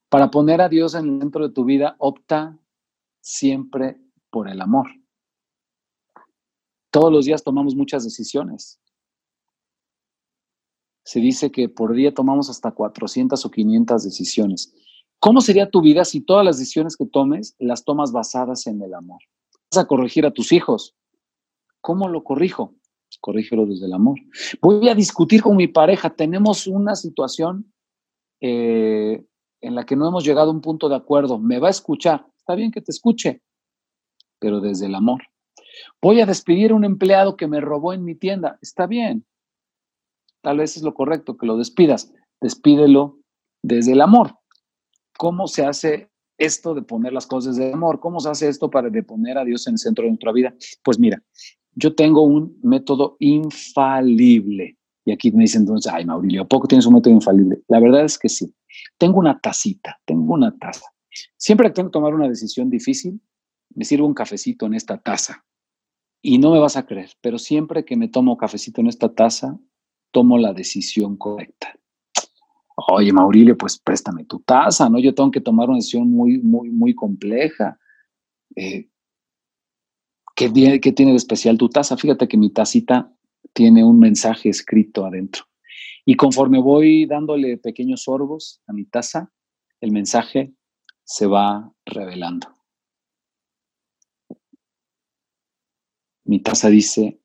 Para 0.09 0.31
poner 0.31 0.61
a 0.61 0.69
Dios 0.69 0.95
en 0.95 1.15
el 1.15 1.21
centro 1.21 1.49
de 1.49 1.55
tu 1.55 1.65
vida, 1.65 1.97
opta 1.99 2.59
siempre 3.21 4.01
por 4.31 4.49
el 4.49 4.61
amor. 4.61 4.89
Todos 6.91 7.13
los 7.13 7.27
días 7.27 7.45
tomamos 7.45 7.75
muchas 7.75 8.05
decisiones. 8.05 8.81
Se 11.05 11.21
dice 11.21 11.51
que 11.51 11.69
por 11.69 11.95
día 11.95 12.13
tomamos 12.13 12.51
hasta 12.51 12.71
400 12.71 13.45
o 13.45 13.51
500 13.51 14.05
decisiones. 14.05 14.75
¿Cómo 15.21 15.41
sería 15.41 15.71
tu 15.71 15.83
vida 15.83 16.05
si 16.05 16.21
todas 16.21 16.45
las 16.45 16.59
decisiones 16.59 16.97
que 16.97 17.07
tomes 17.07 17.57
las 17.59 17.85
tomas 17.85 18.13
basadas 18.13 18.67
en 18.67 18.81
el 18.83 18.95
amor? 18.95 19.21
Vas 19.71 19.85
a 19.85 19.87
corregir 19.87 20.25
a 20.27 20.33
tus 20.33 20.53
hijos. 20.53 20.95
¿Cómo 21.81 22.09
lo 22.09 22.25
corrijo? 22.25 22.75
Pues 23.09 23.19
corrígelo 23.21 23.67
desde 23.67 23.87
el 23.87 23.93
amor. 23.95 24.19
Voy 24.61 24.89
a 24.89 24.95
discutir 24.95 25.43
con 25.43 25.57
mi 25.57 25.67
pareja. 25.67 26.11
Tenemos 26.11 26.67
una 26.67 26.95
situación 26.95 27.73
eh, 28.41 29.25
en 29.61 29.75
la 29.75 29.85
que 29.85 29.97
no 29.97 30.09
hemos 30.09 30.25
llegado 30.25 30.51
a 30.51 30.55
un 30.55 30.61
punto 30.61 30.89
de 30.89 30.97
acuerdo. 30.97 31.39
Me 31.39 31.59
va 31.59 31.69
a 31.69 31.71
escuchar. 31.71 32.27
Está 32.37 32.55
bien 32.55 32.71
que 32.71 32.81
te 32.81 32.93
escuche, 32.93 33.43
pero 34.39 34.61
desde 34.61 34.87
el 34.87 34.95
amor. 34.95 35.23
Voy 36.01 36.21
a 36.21 36.27
despedir 36.27 36.71
a 36.71 36.75
un 36.75 36.85
empleado 36.85 37.37
que 37.37 37.47
me 37.47 37.61
robó 37.61 37.93
en 37.93 38.05
mi 38.05 38.15
tienda. 38.15 38.59
Está 38.63 38.87
bien. 38.87 39.27
Tal 40.43 40.59
vez 40.59 40.77
es 40.77 40.83
lo 40.83 40.95
correcto 40.95 41.37
que 41.37 41.47
lo 41.47 41.57
despidas. 41.57 42.13
Despídelo 42.41 43.19
desde 43.63 43.93
el 43.93 44.01
amor. 44.01 44.39
¿Cómo 45.17 45.49
se 45.49 45.65
hace 45.65 46.11
esto 46.39 46.75
de 46.75 46.83
poner 46.83 47.13
las 47.13 47.27
cosas 47.27 47.57
de 47.57 47.73
amor? 47.73 47.99
¿Cómo 48.01 48.21
se 48.21 48.31
hace 48.31 48.49
esto 48.49 48.71
para 48.71 48.89
de 48.89 49.03
poner 49.03 49.37
a 49.37 49.45
Dios 49.45 49.67
en 49.67 49.75
el 49.75 49.79
centro 49.79 50.05
de 50.05 50.11
nuestra 50.11 50.33
vida? 50.33 50.55
Pues 50.85 50.99
mira, 50.99 51.21
yo 51.75 51.95
tengo 51.95 52.23
un 52.23 52.59
método 52.63 53.17
infalible. 53.19 54.78
Y 55.09 55.11
aquí 55.11 55.33
me 55.33 55.45
dicen 55.45 55.63
entonces, 55.63 55.91
ay, 55.91 56.05
Maurilio, 56.05 56.43
¿a 56.43 56.47
poco 56.47 56.69
tienes 56.69 56.85
un 56.85 56.93
método 56.93 57.15
infalible? 57.15 57.63
La 57.67 57.81
verdad 57.81 58.05
es 58.05 58.19
que 58.19 58.29
sí. 58.29 58.55
Tengo 58.99 59.19
una 59.19 59.41
tacita, 59.41 59.99
tengo 60.05 60.35
una 60.35 60.55
taza. 60.59 60.85
Siempre 61.39 61.69
que 61.69 61.73
tengo 61.77 61.89
que 61.89 61.95
tomar 61.95 62.15
una 62.15 62.29
decisión 62.29 62.69
difícil, 62.69 63.19
me 63.75 63.87
sirvo 63.87 64.07
un 64.07 64.13
cafecito 64.13 64.67
en 64.67 64.75
esta 64.75 64.99
taza. 64.99 65.47
Y 66.21 66.37
no 66.37 66.53
me 66.53 66.59
vas 66.59 66.77
a 66.77 66.85
creer, 66.85 67.09
pero 67.23 67.39
siempre 67.39 67.87
que 67.87 67.97
me 67.97 68.09
tomo 68.09 68.37
cafecito 68.37 68.83
en 68.83 68.89
esta 68.89 69.15
taza, 69.15 69.59
tomo 70.11 70.37
la 70.37 70.53
decisión 70.53 71.17
correcta. 71.17 71.75
Oye, 72.93 73.11
Maurilio, 73.11 73.57
pues 73.57 73.79
préstame 73.79 74.27
tu 74.27 74.41
taza, 74.41 74.91
¿no? 74.91 74.99
Yo 74.99 75.15
tengo 75.15 75.31
que 75.31 75.41
tomar 75.41 75.71
una 75.71 75.79
decisión 75.79 76.11
muy, 76.11 76.37
muy, 76.37 76.69
muy 76.69 76.95
compleja. 76.95 77.79
Eh, 78.55 78.91
¿qué, 80.37 80.81
¿Qué 80.83 80.93
tiene 80.93 81.13
de 81.13 81.17
especial 81.17 81.57
tu 81.57 81.71
taza? 81.71 81.97
Fíjate 81.97 82.29
que 82.29 82.37
mi 82.37 82.51
tacita 82.51 83.15
tiene 83.53 83.85
un 83.85 83.99
mensaje 83.99 84.49
escrito 84.49 85.05
adentro. 85.05 85.45
Y 86.05 86.17
conforme 86.17 86.61
voy 86.61 87.07
dándole 87.07 87.59
pequeños 87.59 88.05
sorbos 88.05 88.63
a 88.67 88.73
mi 88.73 88.85
taza, 88.85 89.33
el 89.81 89.93
mensaje 89.93 90.53
se 91.05 91.27
va 91.27 91.73
revelando. 91.85 92.57
Mi 96.25 96.41
taza 96.41 96.69
dice, 96.69 97.21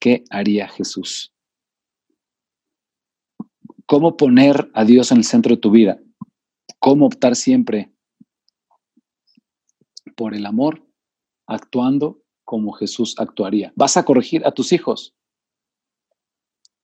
¿qué 0.00 0.24
haría 0.30 0.68
Jesús? 0.68 1.32
¿Cómo 3.86 4.16
poner 4.16 4.70
a 4.74 4.84
Dios 4.84 5.10
en 5.12 5.18
el 5.18 5.24
centro 5.24 5.54
de 5.54 5.60
tu 5.60 5.70
vida? 5.70 6.00
¿Cómo 6.78 7.06
optar 7.06 7.36
siempre 7.36 7.92
por 10.16 10.34
el 10.34 10.46
amor, 10.46 10.86
actuando 11.46 12.22
como 12.44 12.72
Jesús 12.72 13.14
actuaría? 13.18 13.72
¿Vas 13.76 13.96
a 13.96 14.04
corregir 14.04 14.46
a 14.46 14.52
tus 14.52 14.72
hijos? 14.72 15.14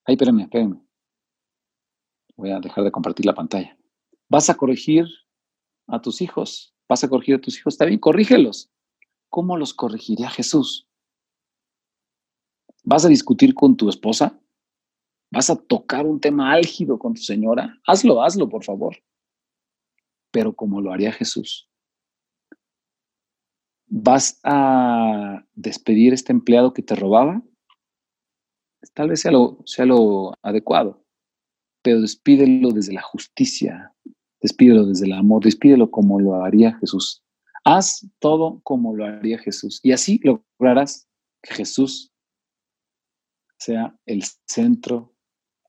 Ay, 0.07 0.15
espérame, 0.15 0.43
espérame. 0.43 0.81
Voy 2.37 2.51
a 2.51 2.61
dejar 2.61 2.85
de 2.85 2.93
compartir 2.93 3.27
la 3.27 3.35
pantalla. 3.35 3.77
¿Vas 4.29 4.49
a 4.49 4.57
corregir 4.57 5.07
a 5.89 6.01
tus 6.01 6.21
hijos? 6.21 6.75
¿Vas 6.89 7.03
a 7.03 7.09
corregir 7.09 7.35
a 7.35 7.41
tus 7.41 7.59
hijos? 7.59 7.75
Está 7.75 7.87
bien, 7.87 7.99
corrígelos. 7.99 8.71
¿Cómo 9.29 9.57
los 9.57 9.75
corregiría 9.75 10.31
Jesús? 10.31 10.89
¿Vas 12.85 13.05
a 13.05 13.09
discutir 13.09 13.53
con 13.55 13.77
tu 13.77 13.89
esposa? 13.89 14.41
¿Vas 15.33 15.51
a 15.51 15.57
tocar 15.57 16.07
un 16.07 16.21
tema 16.21 16.53
álgido 16.53 16.99
con 16.99 17.15
tu 17.15 17.23
señora? 17.23 17.81
Hazlo, 17.85 18.23
hazlo, 18.23 18.49
por 18.49 18.63
favor. 18.63 18.97
Pero 20.31 20.55
como 20.55 20.81
lo 20.81 20.93
haría 20.93 21.11
Jesús. 21.11 21.69
¿Vas 23.89 24.39
a 24.45 25.45
despedir 25.55 26.13
a 26.13 26.15
este 26.15 26.33
empleado 26.33 26.73
que 26.73 26.83
te 26.83 26.95
robaba? 26.95 27.43
Tal 28.93 29.09
vez 29.09 29.21
sea 29.21 29.33
lo, 29.33 29.59
sea 29.65 29.85
lo 29.85 30.35
adecuado, 30.43 31.05
pero 31.83 32.01
despídelo 32.01 32.71
desde 32.71 32.93
la 32.93 33.03
justicia, 33.03 33.93
despídelo 34.41 34.87
desde 34.87 35.07
el 35.07 35.13
amor, 35.13 35.45
despídelo 35.45 35.91
como 35.91 36.21
lo 36.21 36.35
haría 36.43 36.77
Jesús. 36.79 37.23
Haz 37.65 38.07
todo 38.21 38.61
como 38.63 38.95
lo 38.95 39.05
haría 39.05 39.39
Jesús 39.39 39.81
y 39.83 39.93
así 39.93 40.21
lograrás 40.23 41.09
que 41.43 41.55
Jesús 41.55 42.13
sea 43.59 43.97
el 44.07 44.23
centro 44.47 45.15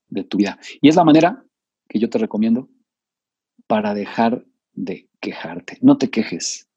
de 0.08 0.24
tu 0.24 0.38
vida. 0.38 0.58
Y 0.80 0.88
es 0.88 0.96
la 0.96 1.04
manera 1.04 1.44
que 1.88 1.98
yo 1.98 2.08
te 2.10 2.18
recomiendo 2.18 2.68
para 3.66 3.94
dejar 3.94 4.44
de 4.72 5.08
quejarte. 5.20 5.78
No 5.80 5.98
te 5.98 6.10
quejes. 6.10 6.68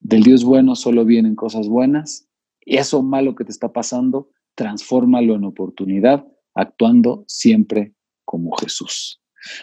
Del 0.00 0.22
Dios 0.22 0.44
bueno 0.44 0.76
solo 0.76 1.04
vienen 1.04 1.34
cosas 1.34 1.68
buenas. 1.68 2.28
Y 2.64 2.76
eso 2.76 3.02
malo 3.02 3.34
que 3.34 3.44
te 3.44 3.52
está 3.52 3.72
pasando, 3.72 4.30
transfórmalo 4.54 5.34
en 5.34 5.44
oportunidad, 5.44 6.26
actuando 6.54 7.24
siempre 7.26 7.94
como 8.24 8.56
Jesús. 8.56 9.20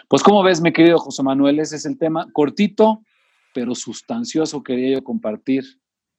Pues 0.08 0.22
como 0.22 0.42
ves, 0.42 0.60
mi 0.60 0.72
querido 0.72 0.98
José 0.98 1.22
Manuel, 1.22 1.58
ese 1.58 1.76
es 1.76 1.86
el 1.86 1.98
tema 1.98 2.28
cortito, 2.32 3.02
pero 3.54 3.74
sustancioso 3.74 4.62
quería 4.62 4.96
yo 4.96 5.04
compartir 5.04 5.64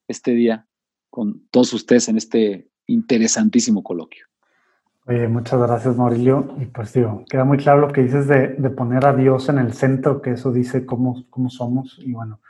este 0.08 0.32
día 0.32 0.66
con 1.10 1.46
todos 1.50 1.72
ustedes 1.72 2.08
en 2.08 2.16
este 2.16 2.68
interesantísimo 2.86 3.82
coloquio. 3.82 4.26
Oye, 5.06 5.28
muchas 5.28 5.60
gracias, 5.60 5.96
Maurilio. 5.98 6.54
Y 6.58 6.64
pues 6.64 6.94
digo, 6.94 7.24
queda 7.28 7.44
muy 7.44 7.58
claro 7.58 7.80
lo 7.80 7.92
que 7.92 8.02
dices 8.02 8.26
de, 8.26 8.48
poner 8.70 9.04
a 9.04 9.14
Dios 9.14 9.50
en 9.50 9.58
el 9.58 9.74
centro, 9.74 10.22
que 10.22 10.30
eso 10.30 10.50
dice 10.50 10.86
cómo, 10.86 11.26
cómo 11.28 11.50
somos. 11.50 11.98
Y 12.02 12.12
bueno, 12.12 12.40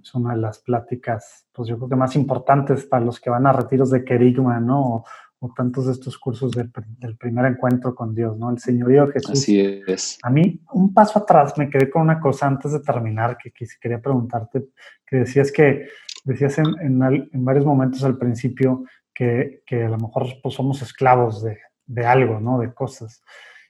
es 0.00 0.14
una 0.14 0.34
de 0.34 0.40
las 0.40 0.58
pláticas, 0.58 1.46
pues 1.52 1.68
yo 1.68 1.78
creo 1.78 1.88
que 1.88 1.96
más 1.96 2.14
importantes 2.14 2.84
para 2.84 3.02
los 3.02 3.18
que 3.18 3.30
van 3.30 3.46
a 3.46 3.52
retiros 3.52 3.90
de 3.90 4.04
querigma, 4.04 4.60
¿no? 4.60 5.04
Tantos 5.50 5.86
de 5.86 5.92
estos 5.92 6.18
cursos 6.18 6.52
del, 6.52 6.70
primer 7.16 7.46
encuentro 7.46 7.94
con 7.94 8.14
Dios, 8.14 8.38
¿no? 8.38 8.50
El 8.50 8.58
señorío 8.58 9.06
de 9.06 9.12
Jesús. 9.12 9.32
Así 9.32 9.82
es. 9.86 10.18
A 10.22 10.30
mí, 10.30 10.60
un 10.72 10.94
paso 10.94 11.18
atrás, 11.18 11.58
me 11.58 11.68
quedé 11.68 11.90
con 11.90 12.02
una 12.02 12.20
cosa 12.20 12.46
antes 12.46 12.72
de 12.72 12.80
terminar 12.80 13.36
que, 13.36 13.52
quería 13.80 14.00
preguntarte, 14.00 14.68
que 15.06 15.16
decías 15.16 15.50
que, 15.50 15.88
decías 16.24 16.58
en, 16.58 16.74
en, 16.80 17.44
varios 17.44 17.64
momentos 17.64 18.04
al 18.04 18.18
principio 18.18 18.84
que, 19.12 19.62
que 19.66 19.84
a 19.84 19.88
lo 19.88 19.98
mejor 19.98 20.26
pues, 20.42 20.54
somos 20.54 20.80
esclavos 20.82 21.42
de, 21.42 21.58
de 21.86 22.06
algo, 22.06 22.40
¿no? 22.40 22.58
De 22.58 22.72
cosas. 22.72 23.22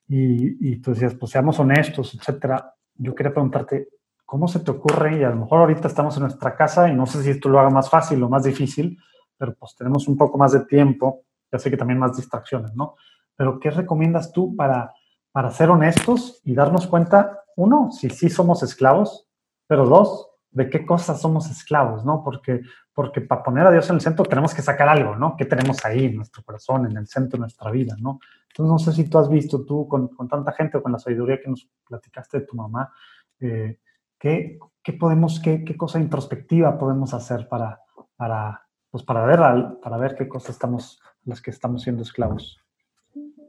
Y, 0.06 0.72
y 0.72 0.76
tú 0.76 0.92
decías, 0.92 1.14
pues 1.14 1.32
seamos 1.32 1.58
honestos, 1.58 2.14
etcétera. 2.14 2.74
Yo 2.96 3.14
quería 3.14 3.32
preguntarte, 3.32 3.88
¿cómo 4.26 4.48
se 4.48 4.60
te 4.60 4.70
ocurre? 4.70 5.18
Y 5.18 5.24
a 5.24 5.30
lo 5.30 5.36
mejor 5.36 5.60
ahorita 5.60 5.88
estamos 5.88 6.16
en 6.16 6.22
nuestra 6.22 6.54
casa 6.54 6.88
y 6.88 6.94
no 6.94 7.06
sé 7.06 7.22
si 7.22 7.30
esto 7.30 7.48
lo 7.48 7.60
haga 7.60 7.70
más 7.70 7.88
fácil 7.88 8.22
o 8.22 8.28
más 8.28 8.44
difícil, 8.44 8.98
pero 9.36 9.54
pues 9.54 9.74
tenemos 9.76 10.08
un 10.08 10.16
poco 10.16 10.38
más 10.38 10.52
de 10.52 10.64
tiempo, 10.66 11.24
ya 11.52 11.58
sé 11.58 11.70
que 11.70 11.76
también 11.76 11.98
más 11.98 12.16
distracciones, 12.16 12.74
¿no? 12.74 12.96
Pero 13.36 13.60
¿qué 13.60 13.70
recomiendas 13.70 14.32
tú 14.32 14.56
para, 14.56 14.94
para 15.30 15.50
ser 15.50 15.70
honestos 15.70 16.40
y 16.44 16.54
darnos 16.54 16.86
cuenta, 16.86 17.44
uno, 17.56 17.90
si 17.92 18.08
sí 18.10 18.30
somos 18.30 18.62
esclavos, 18.62 19.28
pero 19.66 19.86
dos, 19.86 20.32
de 20.52 20.68
qué 20.68 20.84
cosas 20.84 21.20
somos 21.20 21.50
esclavos, 21.50 22.04
¿no? 22.04 22.22
Porque, 22.22 22.60
porque 22.92 23.22
para 23.22 23.42
poner 23.42 23.66
a 23.66 23.70
Dios 23.70 23.88
en 23.88 23.96
el 23.96 24.00
centro 24.02 24.24
tenemos 24.24 24.54
que 24.54 24.62
sacar 24.62 24.88
algo, 24.88 25.16
¿no? 25.16 25.34
¿Qué 25.36 25.46
tenemos 25.46 25.84
ahí 25.84 26.06
en 26.06 26.16
nuestro 26.16 26.42
corazón, 26.42 26.86
en 26.90 26.96
el 26.96 27.06
centro 27.06 27.38
de 27.38 27.40
nuestra 27.40 27.70
vida, 27.70 27.96
¿no? 27.98 28.20
Entonces, 28.48 28.70
no 28.70 28.78
sé 28.78 28.92
si 28.92 29.08
tú 29.08 29.18
has 29.18 29.30
visto, 29.30 29.64
tú 29.64 29.88
con, 29.88 30.08
con 30.08 30.28
tanta 30.28 30.52
gente 30.52 30.76
o 30.76 30.82
con 30.82 30.92
la 30.92 30.98
sabiduría 30.98 31.40
que 31.40 31.48
nos 31.48 31.68
platicaste 31.88 32.40
de 32.40 32.46
tu 32.46 32.54
mamá, 32.54 32.92
eh, 33.40 33.78
¿qué, 34.18 34.58
¿qué, 34.82 34.92
podemos, 34.92 35.40
qué, 35.40 35.64
qué, 35.64 35.74
cosa 35.74 35.98
introspectiva 35.98 36.78
podemos 36.78 37.14
hacer 37.14 37.48
para, 37.48 37.80
para, 38.14 38.68
pues 38.90 39.02
para, 39.04 39.24
ver, 39.24 39.40
para 39.82 39.96
ver 39.96 40.14
qué 40.14 40.28
cosas 40.28 40.50
estamos, 40.50 41.00
las 41.24 41.40
que 41.40 41.50
estamos 41.50 41.82
siendo 41.82 42.02
esclavos? 42.02 42.58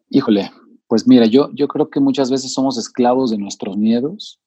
Híjole, 0.09 0.51
pues 0.88 1.07
mira, 1.07 1.25
yo, 1.25 1.49
yo 1.53 1.67
creo 1.67 1.89
que 1.89 1.99
muchas 1.99 2.29
veces 2.29 2.53
somos 2.53 2.77
esclavos 2.77 3.31
de 3.31 3.38
nuestros 3.38 3.77
miedos, 3.77 4.39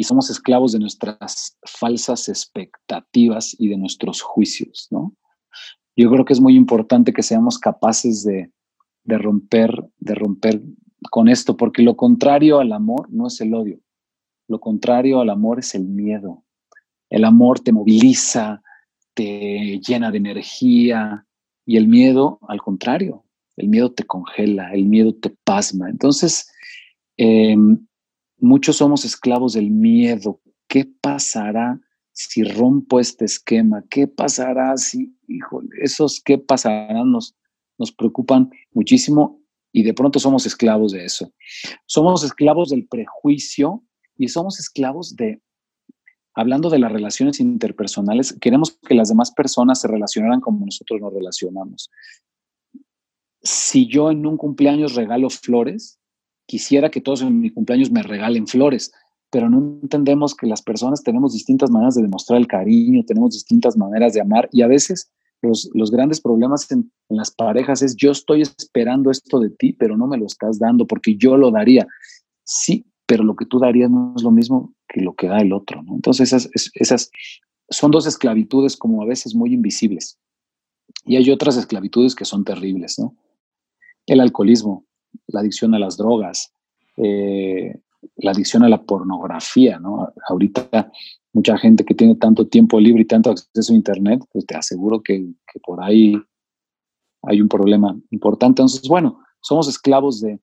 y 0.00 0.04
somos 0.04 0.30
esclavos 0.30 0.72
de 0.72 0.78
nuestras 0.78 1.58
falsas 1.62 2.30
expectativas 2.30 3.54
y 3.58 3.68
de 3.68 3.76
nuestros 3.76 4.22
juicios, 4.22 4.88
¿no? 4.90 5.14
Yo 5.94 6.10
creo 6.10 6.24
que 6.24 6.32
es 6.32 6.40
muy 6.40 6.56
importante 6.56 7.12
que 7.12 7.22
seamos 7.22 7.58
capaces 7.58 8.24
de, 8.24 8.50
de 9.04 9.18
romper, 9.18 9.70
de 9.98 10.14
romper 10.14 10.62
con 11.10 11.28
esto, 11.28 11.54
porque 11.54 11.82
lo 11.82 11.96
contrario 11.96 12.60
al 12.60 12.72
amor 12.72 13.12
no 13.12 13.26
es 13.26 13.42
el 13.42 13.52
odio, 13.52 13.78
lo 14.48 14.58
contrario 14.58 15.20
al 15.20 15.28
amor 15.28 15.58
es 15.58 15.74
el 15.74 15.84
miedo. 15.84 16.44
El 17.10 17.26
amor 17.26 17.60
te 17.60 17.70
moviliza, 17.70 18.62
te 19.20 19.80
llena 19.86 20.10
de 20.10 20.18
energía 20.18 21.26
y 21.66 21.76
el 21.76 21.88
miedo, 21.88 22.38
al 22.48 22.60
contrario, 22.60 23.24
el 23.56 23.68
miedo 23.68 23.92
te 23.92 24.04
congela, 24.04 24.72
el 24.72 24.86
miedo 24.86 25.14
te 25.14 25.30
pasma. 25.44 25.88
Entonces, 25.90 26.50
eh, 27.16 27.56
Muchos 28.40 28.76
somos 28.76 29.04
esclavos 29.04 29.52
del 29.52 29.70
miedo. 29.70 30.40
¿Qué 30.66 30.86
pasará 30.86 31.78
si 32.10 32.42
rompo 32.42 32.98
este 32.98 33.26
esquema? 33.26 33.84
¿Qué 33.90 34.08
pasará 34.08 34.76
si, 34.78 35.14
híjole, 35.28 35.68
esos 35.82 36.22
qué 36.24 36.38
pasarán 36.38 37.12
nos, 37.12 37.36
nos 37.78 37.92
preocupan 37.92 38.50
muchísimo 38.72 39.42
y 39.72 39.82
de 39.82 39.92
pronto 39.92 40.18
somos 40.18 40.46
esclavos 40.46 40.92
de 40.92 41.04
eso. 41.04 41.32
Somos 41.84 42.24
esclavos 42.24 42.70
del 42.70 42.88
prejuicio 42.88 43.84
y 44.16 44.28
somos 44.28 44.58
esclavos 44.58 45.14
de, 45.16 45.42
hablando 46.40 46.70
de 46.70 46.78
las 46.78 46.90
relaciones 46.90 47.38
interpersonales, 47.40 48.36
queremos 48.40 48.78
que 48.86 48.94
las 48.94 49.08
demás 49.08 49.30
personas 49.30 49.80
se 49.80 49.88
relacionaran 49.88 50.40
como 50.40 50.64
nosotros 50.64 51.00
nos 51.00 51.12
relacionamos. 51.12 51.90
Si 53.42 53.86
yo 53.86 54.10
en 54.10 54.26
un 54.26 54.36
cumpleaños 54.36 54.94
regalo 54.94 55.28
flores, 55.30 55.98
quisiera 56.46 56.90
que 56.90 57.00
todos 57.00 57.22
en 57.22 57.40
mi 57.40 57.50
cumpleaños 57.50 57.90
me 57.90 58.02
regalen 58.02 58.46
flores, 58.46 58.92
pero 59.30 59.48
no 59.48 59.78
entendemos 59.82 60.34
que 60.34 60.46
las 60.46 60.62
personas 60.62 61.02
tenemos 61.02 61.32
distintas 61.32 61.70
maneras 61.70 61.94
de 61.94 62.02
demostrar 62.02 62.40
el 62.40 62.46
cariño, 62.46 63.04
tenemos 63.04 63.32
distintas 63.32 63.76
maneras 63.76 64.14
de 64.14 64.20
amar 64.20 64.48
y 64.50 64.62
a 64.62 64.66
veces 64.66 65.10
los, 65.42 65.70
los 65.74 65.90
grandes 65.90 66.20
problemas 66.20 66.70
en, 66.70 66.90
las 67.08 67.30
parejas 67.30 67.82
es 67.82 67.96
yo 67.96 68.12
estoy 68.12 68.42
esperando 68.42 69.10
esto 69.10 69.40
de 69.40 69.50
ti, 69.50 69.72
pero 69.72 69.96
no 69.96 70.06
me 70.06 70.18
lo 70.18 70.26
estás 70.26 70.58
dando 70.58 70.86
porque 70.86 71.16
yo 71.16 71.36
lo 71.36 71.50
daría. 71.50 71.86
Sí, 72.44 72.84
pero 73.10 73.24
lo 73.24 73.34
que 73.34 73.44
tú 73.44 73.58
darías 73.58 73.90
no 73.90 74.14
es 74.16 74.22
lo 74.22 74.30
mismo 74.30 74.72
que 74.86 75.00
lo 75.00 75.16
que 75.16 75.26
da 75.26 75.40
el 75.40 75.52
otro. 75.52 75.82
¿no? 75.82 75.96
Entonces 75.96 76.32
esas, 76.32 77.10
son 77.68 77.90
dos 77.90 78.06
esclavitudes 78.06 78.76
como 78.76 79.02
a 79.02 79.04
veces 79.04 79.34
muy 79.34 79.52
invisibles. 79.52 80.20
Y 81.04 81.16
hay 81.16 81.28
otras 81.32 81.56
esclavitudes 81.56 82.14
que 82.14 82.24
son 82.24 82.44
terribles, 82.44 83.00
¿no? 83.00 83.16
El 84.06 84.20
alcoholismo, 84.20 84.84
la 85.26 85.40
adicción 85.40 85.74
a 85.74 85.80
las 85.80 85.96
drogas, 85.96 86.54
eh, 86.98 87.80
la 88.14 88.30
adicción 88.30 88.62
a 88.62 88.68
la 88.68 88.80
pornografía, 88.80 89.80
¿no? 89.80 90.12
Ahorita 90.28 90.92
mucha 91.32 91.58
gente 91.58 91.84
que 91.84 91.96
tiene 91.96 92.14
tanto 92.14 92.46
tiempo 92.46 92.78
libre 92.78 93.02
y 93.02 93.06
tanto 93.06 93.30
acceso 93.30 93.72
a 93.72 93.76
Internet, 93.76 94.24
pues 94.32 94.46
te 94.46 94.54
aseguro 94.54 95.02
que, 95.02 95.32
por 95.64 95.82
ahí 95.82 96.14
hay 97.24 97.40
un 97.40 97.48
problema 97.48 97.98
importante. 98.10 98.62
Entonces, 98.62 98.88
bueno, 98.88 99.18
somos 99.40 99.66
esclavos 99.66 100.20
de 100.20 100.38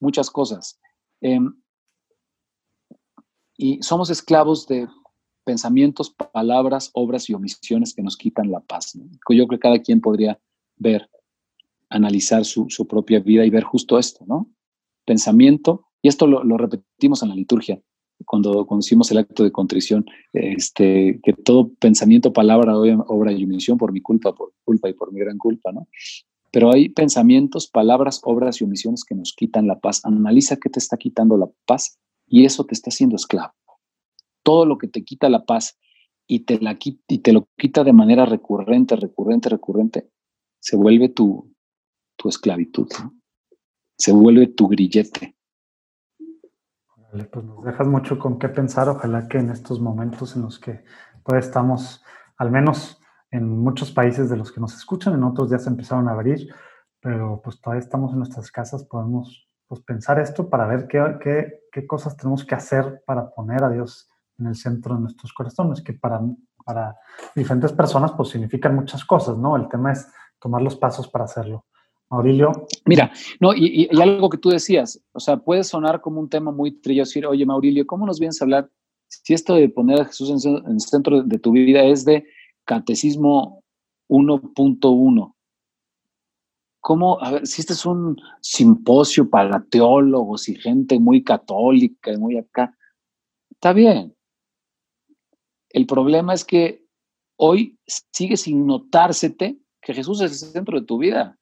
muchas 0.00 0.30
cosas. 0.30 0.80
Em, 1.20 1.52
y 3.56 3.82
somos 3.82 4.10
esclavos 4.10 4.66
de 4.66 4.88
pensamientos, 5.44 6.10
palabras, 6.10 6.90
obras 6.92 7.30
y 7.30 7.34
omisiones 7.34 7.94
que 7.94 8.02
nos 8.02 8.16
quitan 8.16 8.50
la 8.50 8.60
paz. 8.60 8.94
Yo 8.94 9.10
creo 9.28 9.48
que 9.48 9.58
cada 9.58 9.78
quien 9.78 10.00
podría 10.00 10.38
ver 10.76 11.08
analizar 11.88 12.44
su, 12.44 12.66
propia 12.88 13.20
vida 13.20 13.46
y 13.46 13.50
ver 13.50 13.62
justo 13.62 13.98
esto, 13.98 14.24
¿no? 14.26 14.50
Pensamiento, 15.04 15.86
y 16.02 16.08
esto 16.08 16.26
lo, 16.26 16.56
repetimos 16.56 17.22
en 17.22 17.28
la 17.28 17.36
liturgia, 17.36 17.80
cuando, 18.24 18.66
conocimos 18.66 19.10
el 19.12 19.18
acto 19.18 19.44
de 19.44 19.52
contrición, 19.52 20.04
este, 20.32 21.20
que 21.22 21.32
todo 21.32 21.70
pensamiento, 21.78 22.32
palabra, 22.32 22.76
obra 22.76 23.30
y 23.30 23.44
omisión 23.44 23.78
por 23.78 23.92
mi 23.92 24.00
culpa, 24.00 24.34
por 24.34 24.52
culpa 24.64 24.88
y 24.88 24.94
por 24.94 25.12
mi 25.12 25.20
gran 25.20 25.38
culpa, 25.38 25.70
¿no? 25.70 25.86
Pero 26.50 26.72
hay 26.72 26.88
pensamientos, 26.88 27.68
palabras, 27.68 28.20
obras 28.24 28.60
y 28.60 28.64
omisiones 28.64 29.04
que 29.04 29.14
nos 29.14 29.32
quitan 29.32 29.66
la 29.66 29.78
paz. 29.78 30.00
Analiza 30.04 30.56
qué 30.56 30.70
te 30.70 30.78
está 30.78 30.96
quitando 30.96 31.36
la 31.36 31.48
paz 31.66 31.98
y 32.26 32.44
eso 32.44 32.64
te 32.64 32.74
está 32.74 32.90
haciendo 32.90 33.16
esclavo. 33.16 33.54
Todo 34.42 34.66
lo 34.66 34.78
que 34.78 34.88
te 34.88 35.04
quita 35.04 35.28
la 35.28 35.44
paz 35.44 35.78
y 36.26 36.40
te, 36.40 36.60
la, 36.60 36.76
y 36.80 37.18
te 37.18 37.32
lo 37.32 37.48
quita 37.56 37.84
de 37.84 37.92
manera 37.92 38.26
recurrente, 38.26 38.96
recurrente, 38.96 39.48
recurrente, 39.48 40.10
se 40.60 40.76
vuelve 40.76 41.08
tu, 41.08 41.54
tu 42.16 42.28
esclavitud. 42.28 42.88
Se 43.98 44.12
vuelve 44.12 44.48
tu 44.48 44.68
grillete. 44.68 45.36
Pues 47.10 47.44
nos 47.44 47.64
dejas 47.64 47.86
mucho 47.86 48.18
con 48.18 48.38
qué 48.38 48.48
pensar. 48.48 48.88
Ojalá 48.88 49.28
que 49.28 49.38
en 49.38 49.50
estos 49.50 49.80
momentos 49.80 50.36
en 50.36 50.42
los 50.42 50.58
que 50.58 50.84
pues 51.22 51.46
estamos, 51.46 52.04
al 52.36 52.50
menos 52.50 53.00
en 53.30 53.48
muchos 53.48 53.90
países 53.90 54.28
de 54.30 54.36
los 54.36 54.52
que 54.52 54.60
nos 54.60 54.74
escuchan, 54.74 55.14
en 55.14 55.24
otros 55.24 55.50
ya 55.50 55.58
se 55.58 55.70
empezaron 55.70 56.08
a 56.08 56.12
abrir, 56.12 56.48
pero 57.00 57.40
pues 57.42 57.60
todavía 57.60 57.84
estamos 57.84 58.12
en 58.12 58.18
nuestras 58.18 58.50
casas, 58.50 58.84
podemos 58.84 59.48
pues, 59.66 59.80
pensar 59.82 60.20
esto 60.20 60.48
para 60.48 60.66
ver 60.66 60.86
qué, 60.88 61.02
qué, 61.22 61.60
qué 61.76 61.86
cosas 61.86 62.16
tenemos 62.16 62.42
que 62.42 62.54
hacer 62.54 63.02
para 63.04 63.28
poner 63.30 63.62
a 63.62 63.68
Dios 63.68 64.08
en 64.38 64.46
el 64.46 64.54
centro 64.54 64.94
de 64.94 65.02
nuestros 65.02 65.30
corazones, 65.34 65.82
que 65.82 65.92
para, 65.92 66.22
diferentes 67.34 67.70
personas 67.72 68.12
pues 68.16 68.30
significan 68.30 68.74
muchas 68.74 69.04
cosas, 69.04 69.36
¿no? 69.36 69.56
El 69.56 69.68
tema 69.68 69.92
es 69.92 70.08
tomar 70.40 70.62
los 70.62 70.74
pasos 70.76 71.06
para 71.06 71.26
hacerlo. 71.26 71.66
Maurilio. 72.08 72.50
Mira, 72.86 73.10
no, 73.40 73.52
y, 73.54 73.88
algo 74.00 74.30
que 74.30 74.38
tú 74.38 74.48
decías, 74.48 75.02
o 75.12 75.20
sea, 75.20 75.36
puede 75.36 75.64
sonar 75.64 76.00
como 76.00 76.18
un 76.18 76.30
tema 76.30 76.50
muy 76.50 76.80
trillo, 76.80 77.02
decir, 77.02 77.26
oye, 77.26 77.44
Maurilio, 77.44 77.86
¿cómo 77.86 78.06
nos 78.06 78.18
vienes 78.18 78.40
a 78.40 78.46
hablar 78.46 78.70
si 79.08 79.34
esto 79.34 79.54
de 79.54 79.68
poner 79.68 80.00
a 80.00 80.04
Jesús 80.06 80.30
en, 80.46 80.66
el 80.66 80.80
centro 80.80 81.22
de 81.22 81.38
tu 81.38 81.52
vida 81.52 81.82
es 81.82 82.06
de 82.06 82.26
catecismo 82.64 83.62
1.1? 84.08 85.35
¿Cómo, 86.86 87.20
a 87.20 87.32
ver, 87.32 87.48
si 87.48 87.62
este 87.62 87.72
es 87.72 87.84
un 87.84 88.16
simposio 88.40 89.28
para 89.28 89.60
teólogos 89.64 90.48
y 90.48 90.54
gente 90.54 91.00
muy 91.00 91.24
católica 91.24 92.12
y 92.12 92.16
muy 92.16 92.38
acá, 92.38 92.78
está 93.50 93.72
bien. 93.72 94.16
El 95.70 95.84
problema 95.84 96.32
es 96.32 96.44
que 96.44 96.86
hoy 97.40 97.76
sigue 98.12 98.36
sin 98.36 98.68
notársete 98.68 99.58
que 99.80 99.94
Jesús 99.94 100.20
es 100.20 100.40
el 100.44 100.50
centro 100.52 100.78
de 100.78 100.86
tu 100.86 100.98
vida. 100.98 101.36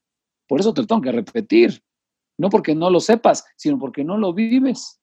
Por 0.49 0.61
eso 0.61 0.73
te 0.73 0.87
tengo 0.87 1.03
que 1.03 1.13
repetir. 1.13 1.85
No 2.39 2.49
porque 2.49 2.75
no 2.75 2.89
lo 2.89 3.01
sepas, 3.01 3.45
sino 3.55 3.79
porque 3.79 4.03
no 4.03 4.17
lo 4.17 4.33
vives. 4.33 4.99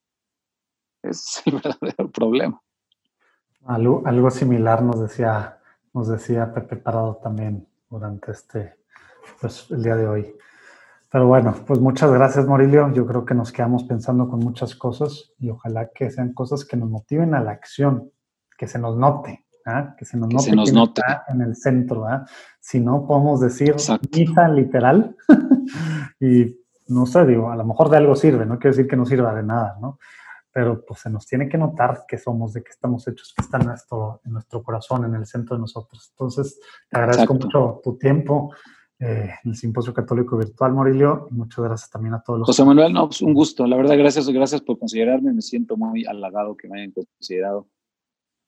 Es 1.04 1.40
el 1.46 1.60
verdadero 1.60 2.10
problema. 2.12 2.60
Algo, 3.66 4.02
algo 4.08 4.32
similar 4.32 4.82
nos 4.82 5.02
decía, 5.02 5.60
nos 5.94 6.08
decía 6.08 6.52
Pepe 6.52 6.78
Parado 6.78 7.18
también 7.18 7.68
durante 7.92 8.32
este, 8.32 8.81
pues, 9.40 9.68
el 9.72 9.84
día 9.84 9.96
de 9.96 10.08
hoy. 10.08 10.36
Pero 11.12 11.28
bueno, 11.28 11.54
pues 11.68 11.80
muchas 11.80 12.10
gracias, 12.12 12.48
Morilio. 12.48 12.92
Yo 12.94 13.06
creo 13.06 13.26
que 13.26 13.34
nos 13.34 13.52
quedamos 13.52 13.84
pensando 13.84 14.30
con 14.30 14.40
muchas 14.40 14.76
cosas 14.76 15.34
y 15.40 15.50
ojalá 15.50 15.90
que 15.94 16.10
sean 16.10 16.34
cosas 16.34 16.64
que 16.64 16.78
nos 16.78 16.90
motiven 16.90 17.36
a 17.36 17.42
la 17.42 17.52
acción, 17.52 18.12
que 18.58 18.66
se 18.66 18.80
nos 18.80 18.96
note, 18.96 19.46
¿ah? 19.66 19.94
que 19.98 20.06
se 20.06 20.16
nos 20.16 20.30
note, 20.30 20.56
nos 20.56 20.72
note. 20.72 21.02
en 21.28 21.42
el 21.42 21.58
centro. 21.58 22.06
¿ah? 22.06 22.26
Si 22.62 22.80
no, 22.80 23.06
podemos 23.06 23.42
decir 23.42 23.76
misa 24.16 24.48
literal 24.48 25.14
y 26.22 26.58
no 26.88 27.06
sé, 27.06 27.26
digo, 27.26 27.52
a 27.52 27.58
lo 27.58 27.66
mejor 27.66 27.90
de 27.90 27.98
algo 27.98 28.16
sirve, 28.16 28.46
no 28.46 28.58
quiero 28.58 28.76
decir 28.76 28.90
que 28.90 28.96
no 28.96 29.06
sirva 29.06 29.34
de 29.34 29.44
nada, 29.44 29.78
¿no? 29.82 30.00
Pero 30.54 30.84
pues 30.86 31.02
se 31.02 31.10
nos 31.10 31.26
tiene 31.26 31.48
que 31.48 31.58
notar 31.58 32.06
que 32.08 32.18
somos, 32.18 32.54
de 32.54 32.64
que 32.64 32.72
estamos 32.72 33.08
hechos, 33.08 33.34
que 33.36 33.44
está 33.44 33.58
en 33.58 33.68
nuestro, 33.68 34.22
en 34.26 34.34
nuestro 34.34 34.62
corazón, 34.62 35.06
en 35.06 35.16
el 35.16 35.26
centro 35.26 35.56
de 35.56 35.62
nosotros. 35.62 36.10
Entonces, 36.12 36.60
te 36.90 36.98
agradezco 36.98 37.34
mucho 37.34 37.82
tu 37.84 37.98
tiempo 37.98 38.54
eh, 39.02 39.32
en 39.44 39.52
el 39.52 39.56
Simposio 39.58 39.94
Católico 39.94 40.38
Virtual, 40.38 40.72
Morilio, 40.74 41.28
y 41.30 41.34
muchas 41.34 41.66
gracias 41.66 41.90
también 41.90 42.14
a 42.14 42.22
todos 42.22 42.40
los... 42.40 42.46
José 42.48 42.64
Manuel, 42.64 42.94
no, 42.94 43.08
pues 43.08 43.22
un 43.22 43.34
gusto, 43.34 43.68
la 43.68 43.76
verdad, 43.76 43.98
gracias, 43.98 44.30
gracias 44.30 44.62
por 44.62 44.80
considerarme, 44.80 45.34
me 45.34 45.42
siento 45.42 45.76
muy 45.76 46.06
halagado 46.06 46.56
que 46.56 46.70
me 46.70 46.80
hayan 46.80 46.92
considerado 46.92 47.68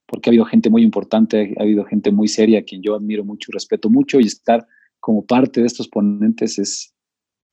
porque 0.06 0.30
ha 0.30 0.32
habido 0.32 0.46
gente 0.46 0.70
muy 0.70 0.84
importante, 0.84 1.56
ha 1.58 1.64
habido 1.64 1.86
gente 1.86 2.12
muy 2.12 2.28
seria 2.28 2.60
a 2.60 2.64
quien 2.64 2.84
yo 2.84 2.96
admiro 2.96 3.26
mucho 3.26 3.50
y 3.50 3.54
respeto 3.54 3.90
mucho 3.90 4.20
y 4.20 4.26
estar 4.26 4.66
como 5.00 5.26
parte 5.26 5.62
de 5.62 5.68
estos 5.68 5.88
ponentes 5.88 6.60
es, 6.60 6.94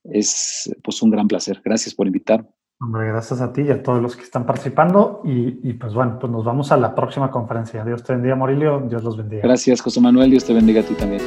es 0.05 0.71
pues 0.85 1.01
un 1.03 1.11
gran 1.11 1.27
placer. 1.27 1.61
Gracias 1.65 1.95
por 1.95 2.07
invitarme. 2.07 2.49
Hombre, 2.81 3.09
gracias 3.09 3.41
a 3.41 3.53
ti 3.53 3.63
y 3.63 3.71
a 3.71 3.83
todos 3.83 4.01
los 4.03 4.15
que 4.15 4.23
están 4.23 4.47
participando. 4.47 5.21
Y, 5.25 5.69
y, 5.69 5.73
pues 5.75 5.93
bueno, 5.93 6.19
pues 6.19 6.31
nos 6.31 6.45
vamos 6.45 6.71
a 6.71 6.77
la 6.77 6.95
próxima 6.95 7.31
conferencia. 7.31 7.85
Dios 7.85 8.03
te 8.03 8.13
bendiga, 8.13 8.37
Morilio. 8.37 8.81
Dios 8.89 9.03
los 9.03 9.17
bendiga. 9.17 9.43
Gracias, 9.43 9.81
José 9.81 10.01
Manuel. 10.01 10.31
Dios 10.31 10.45
te 10.45 10.55
bendiga 10.55 10.81
a 10.81 10.85
ti 10.85 10.95
también. 10.95 11.21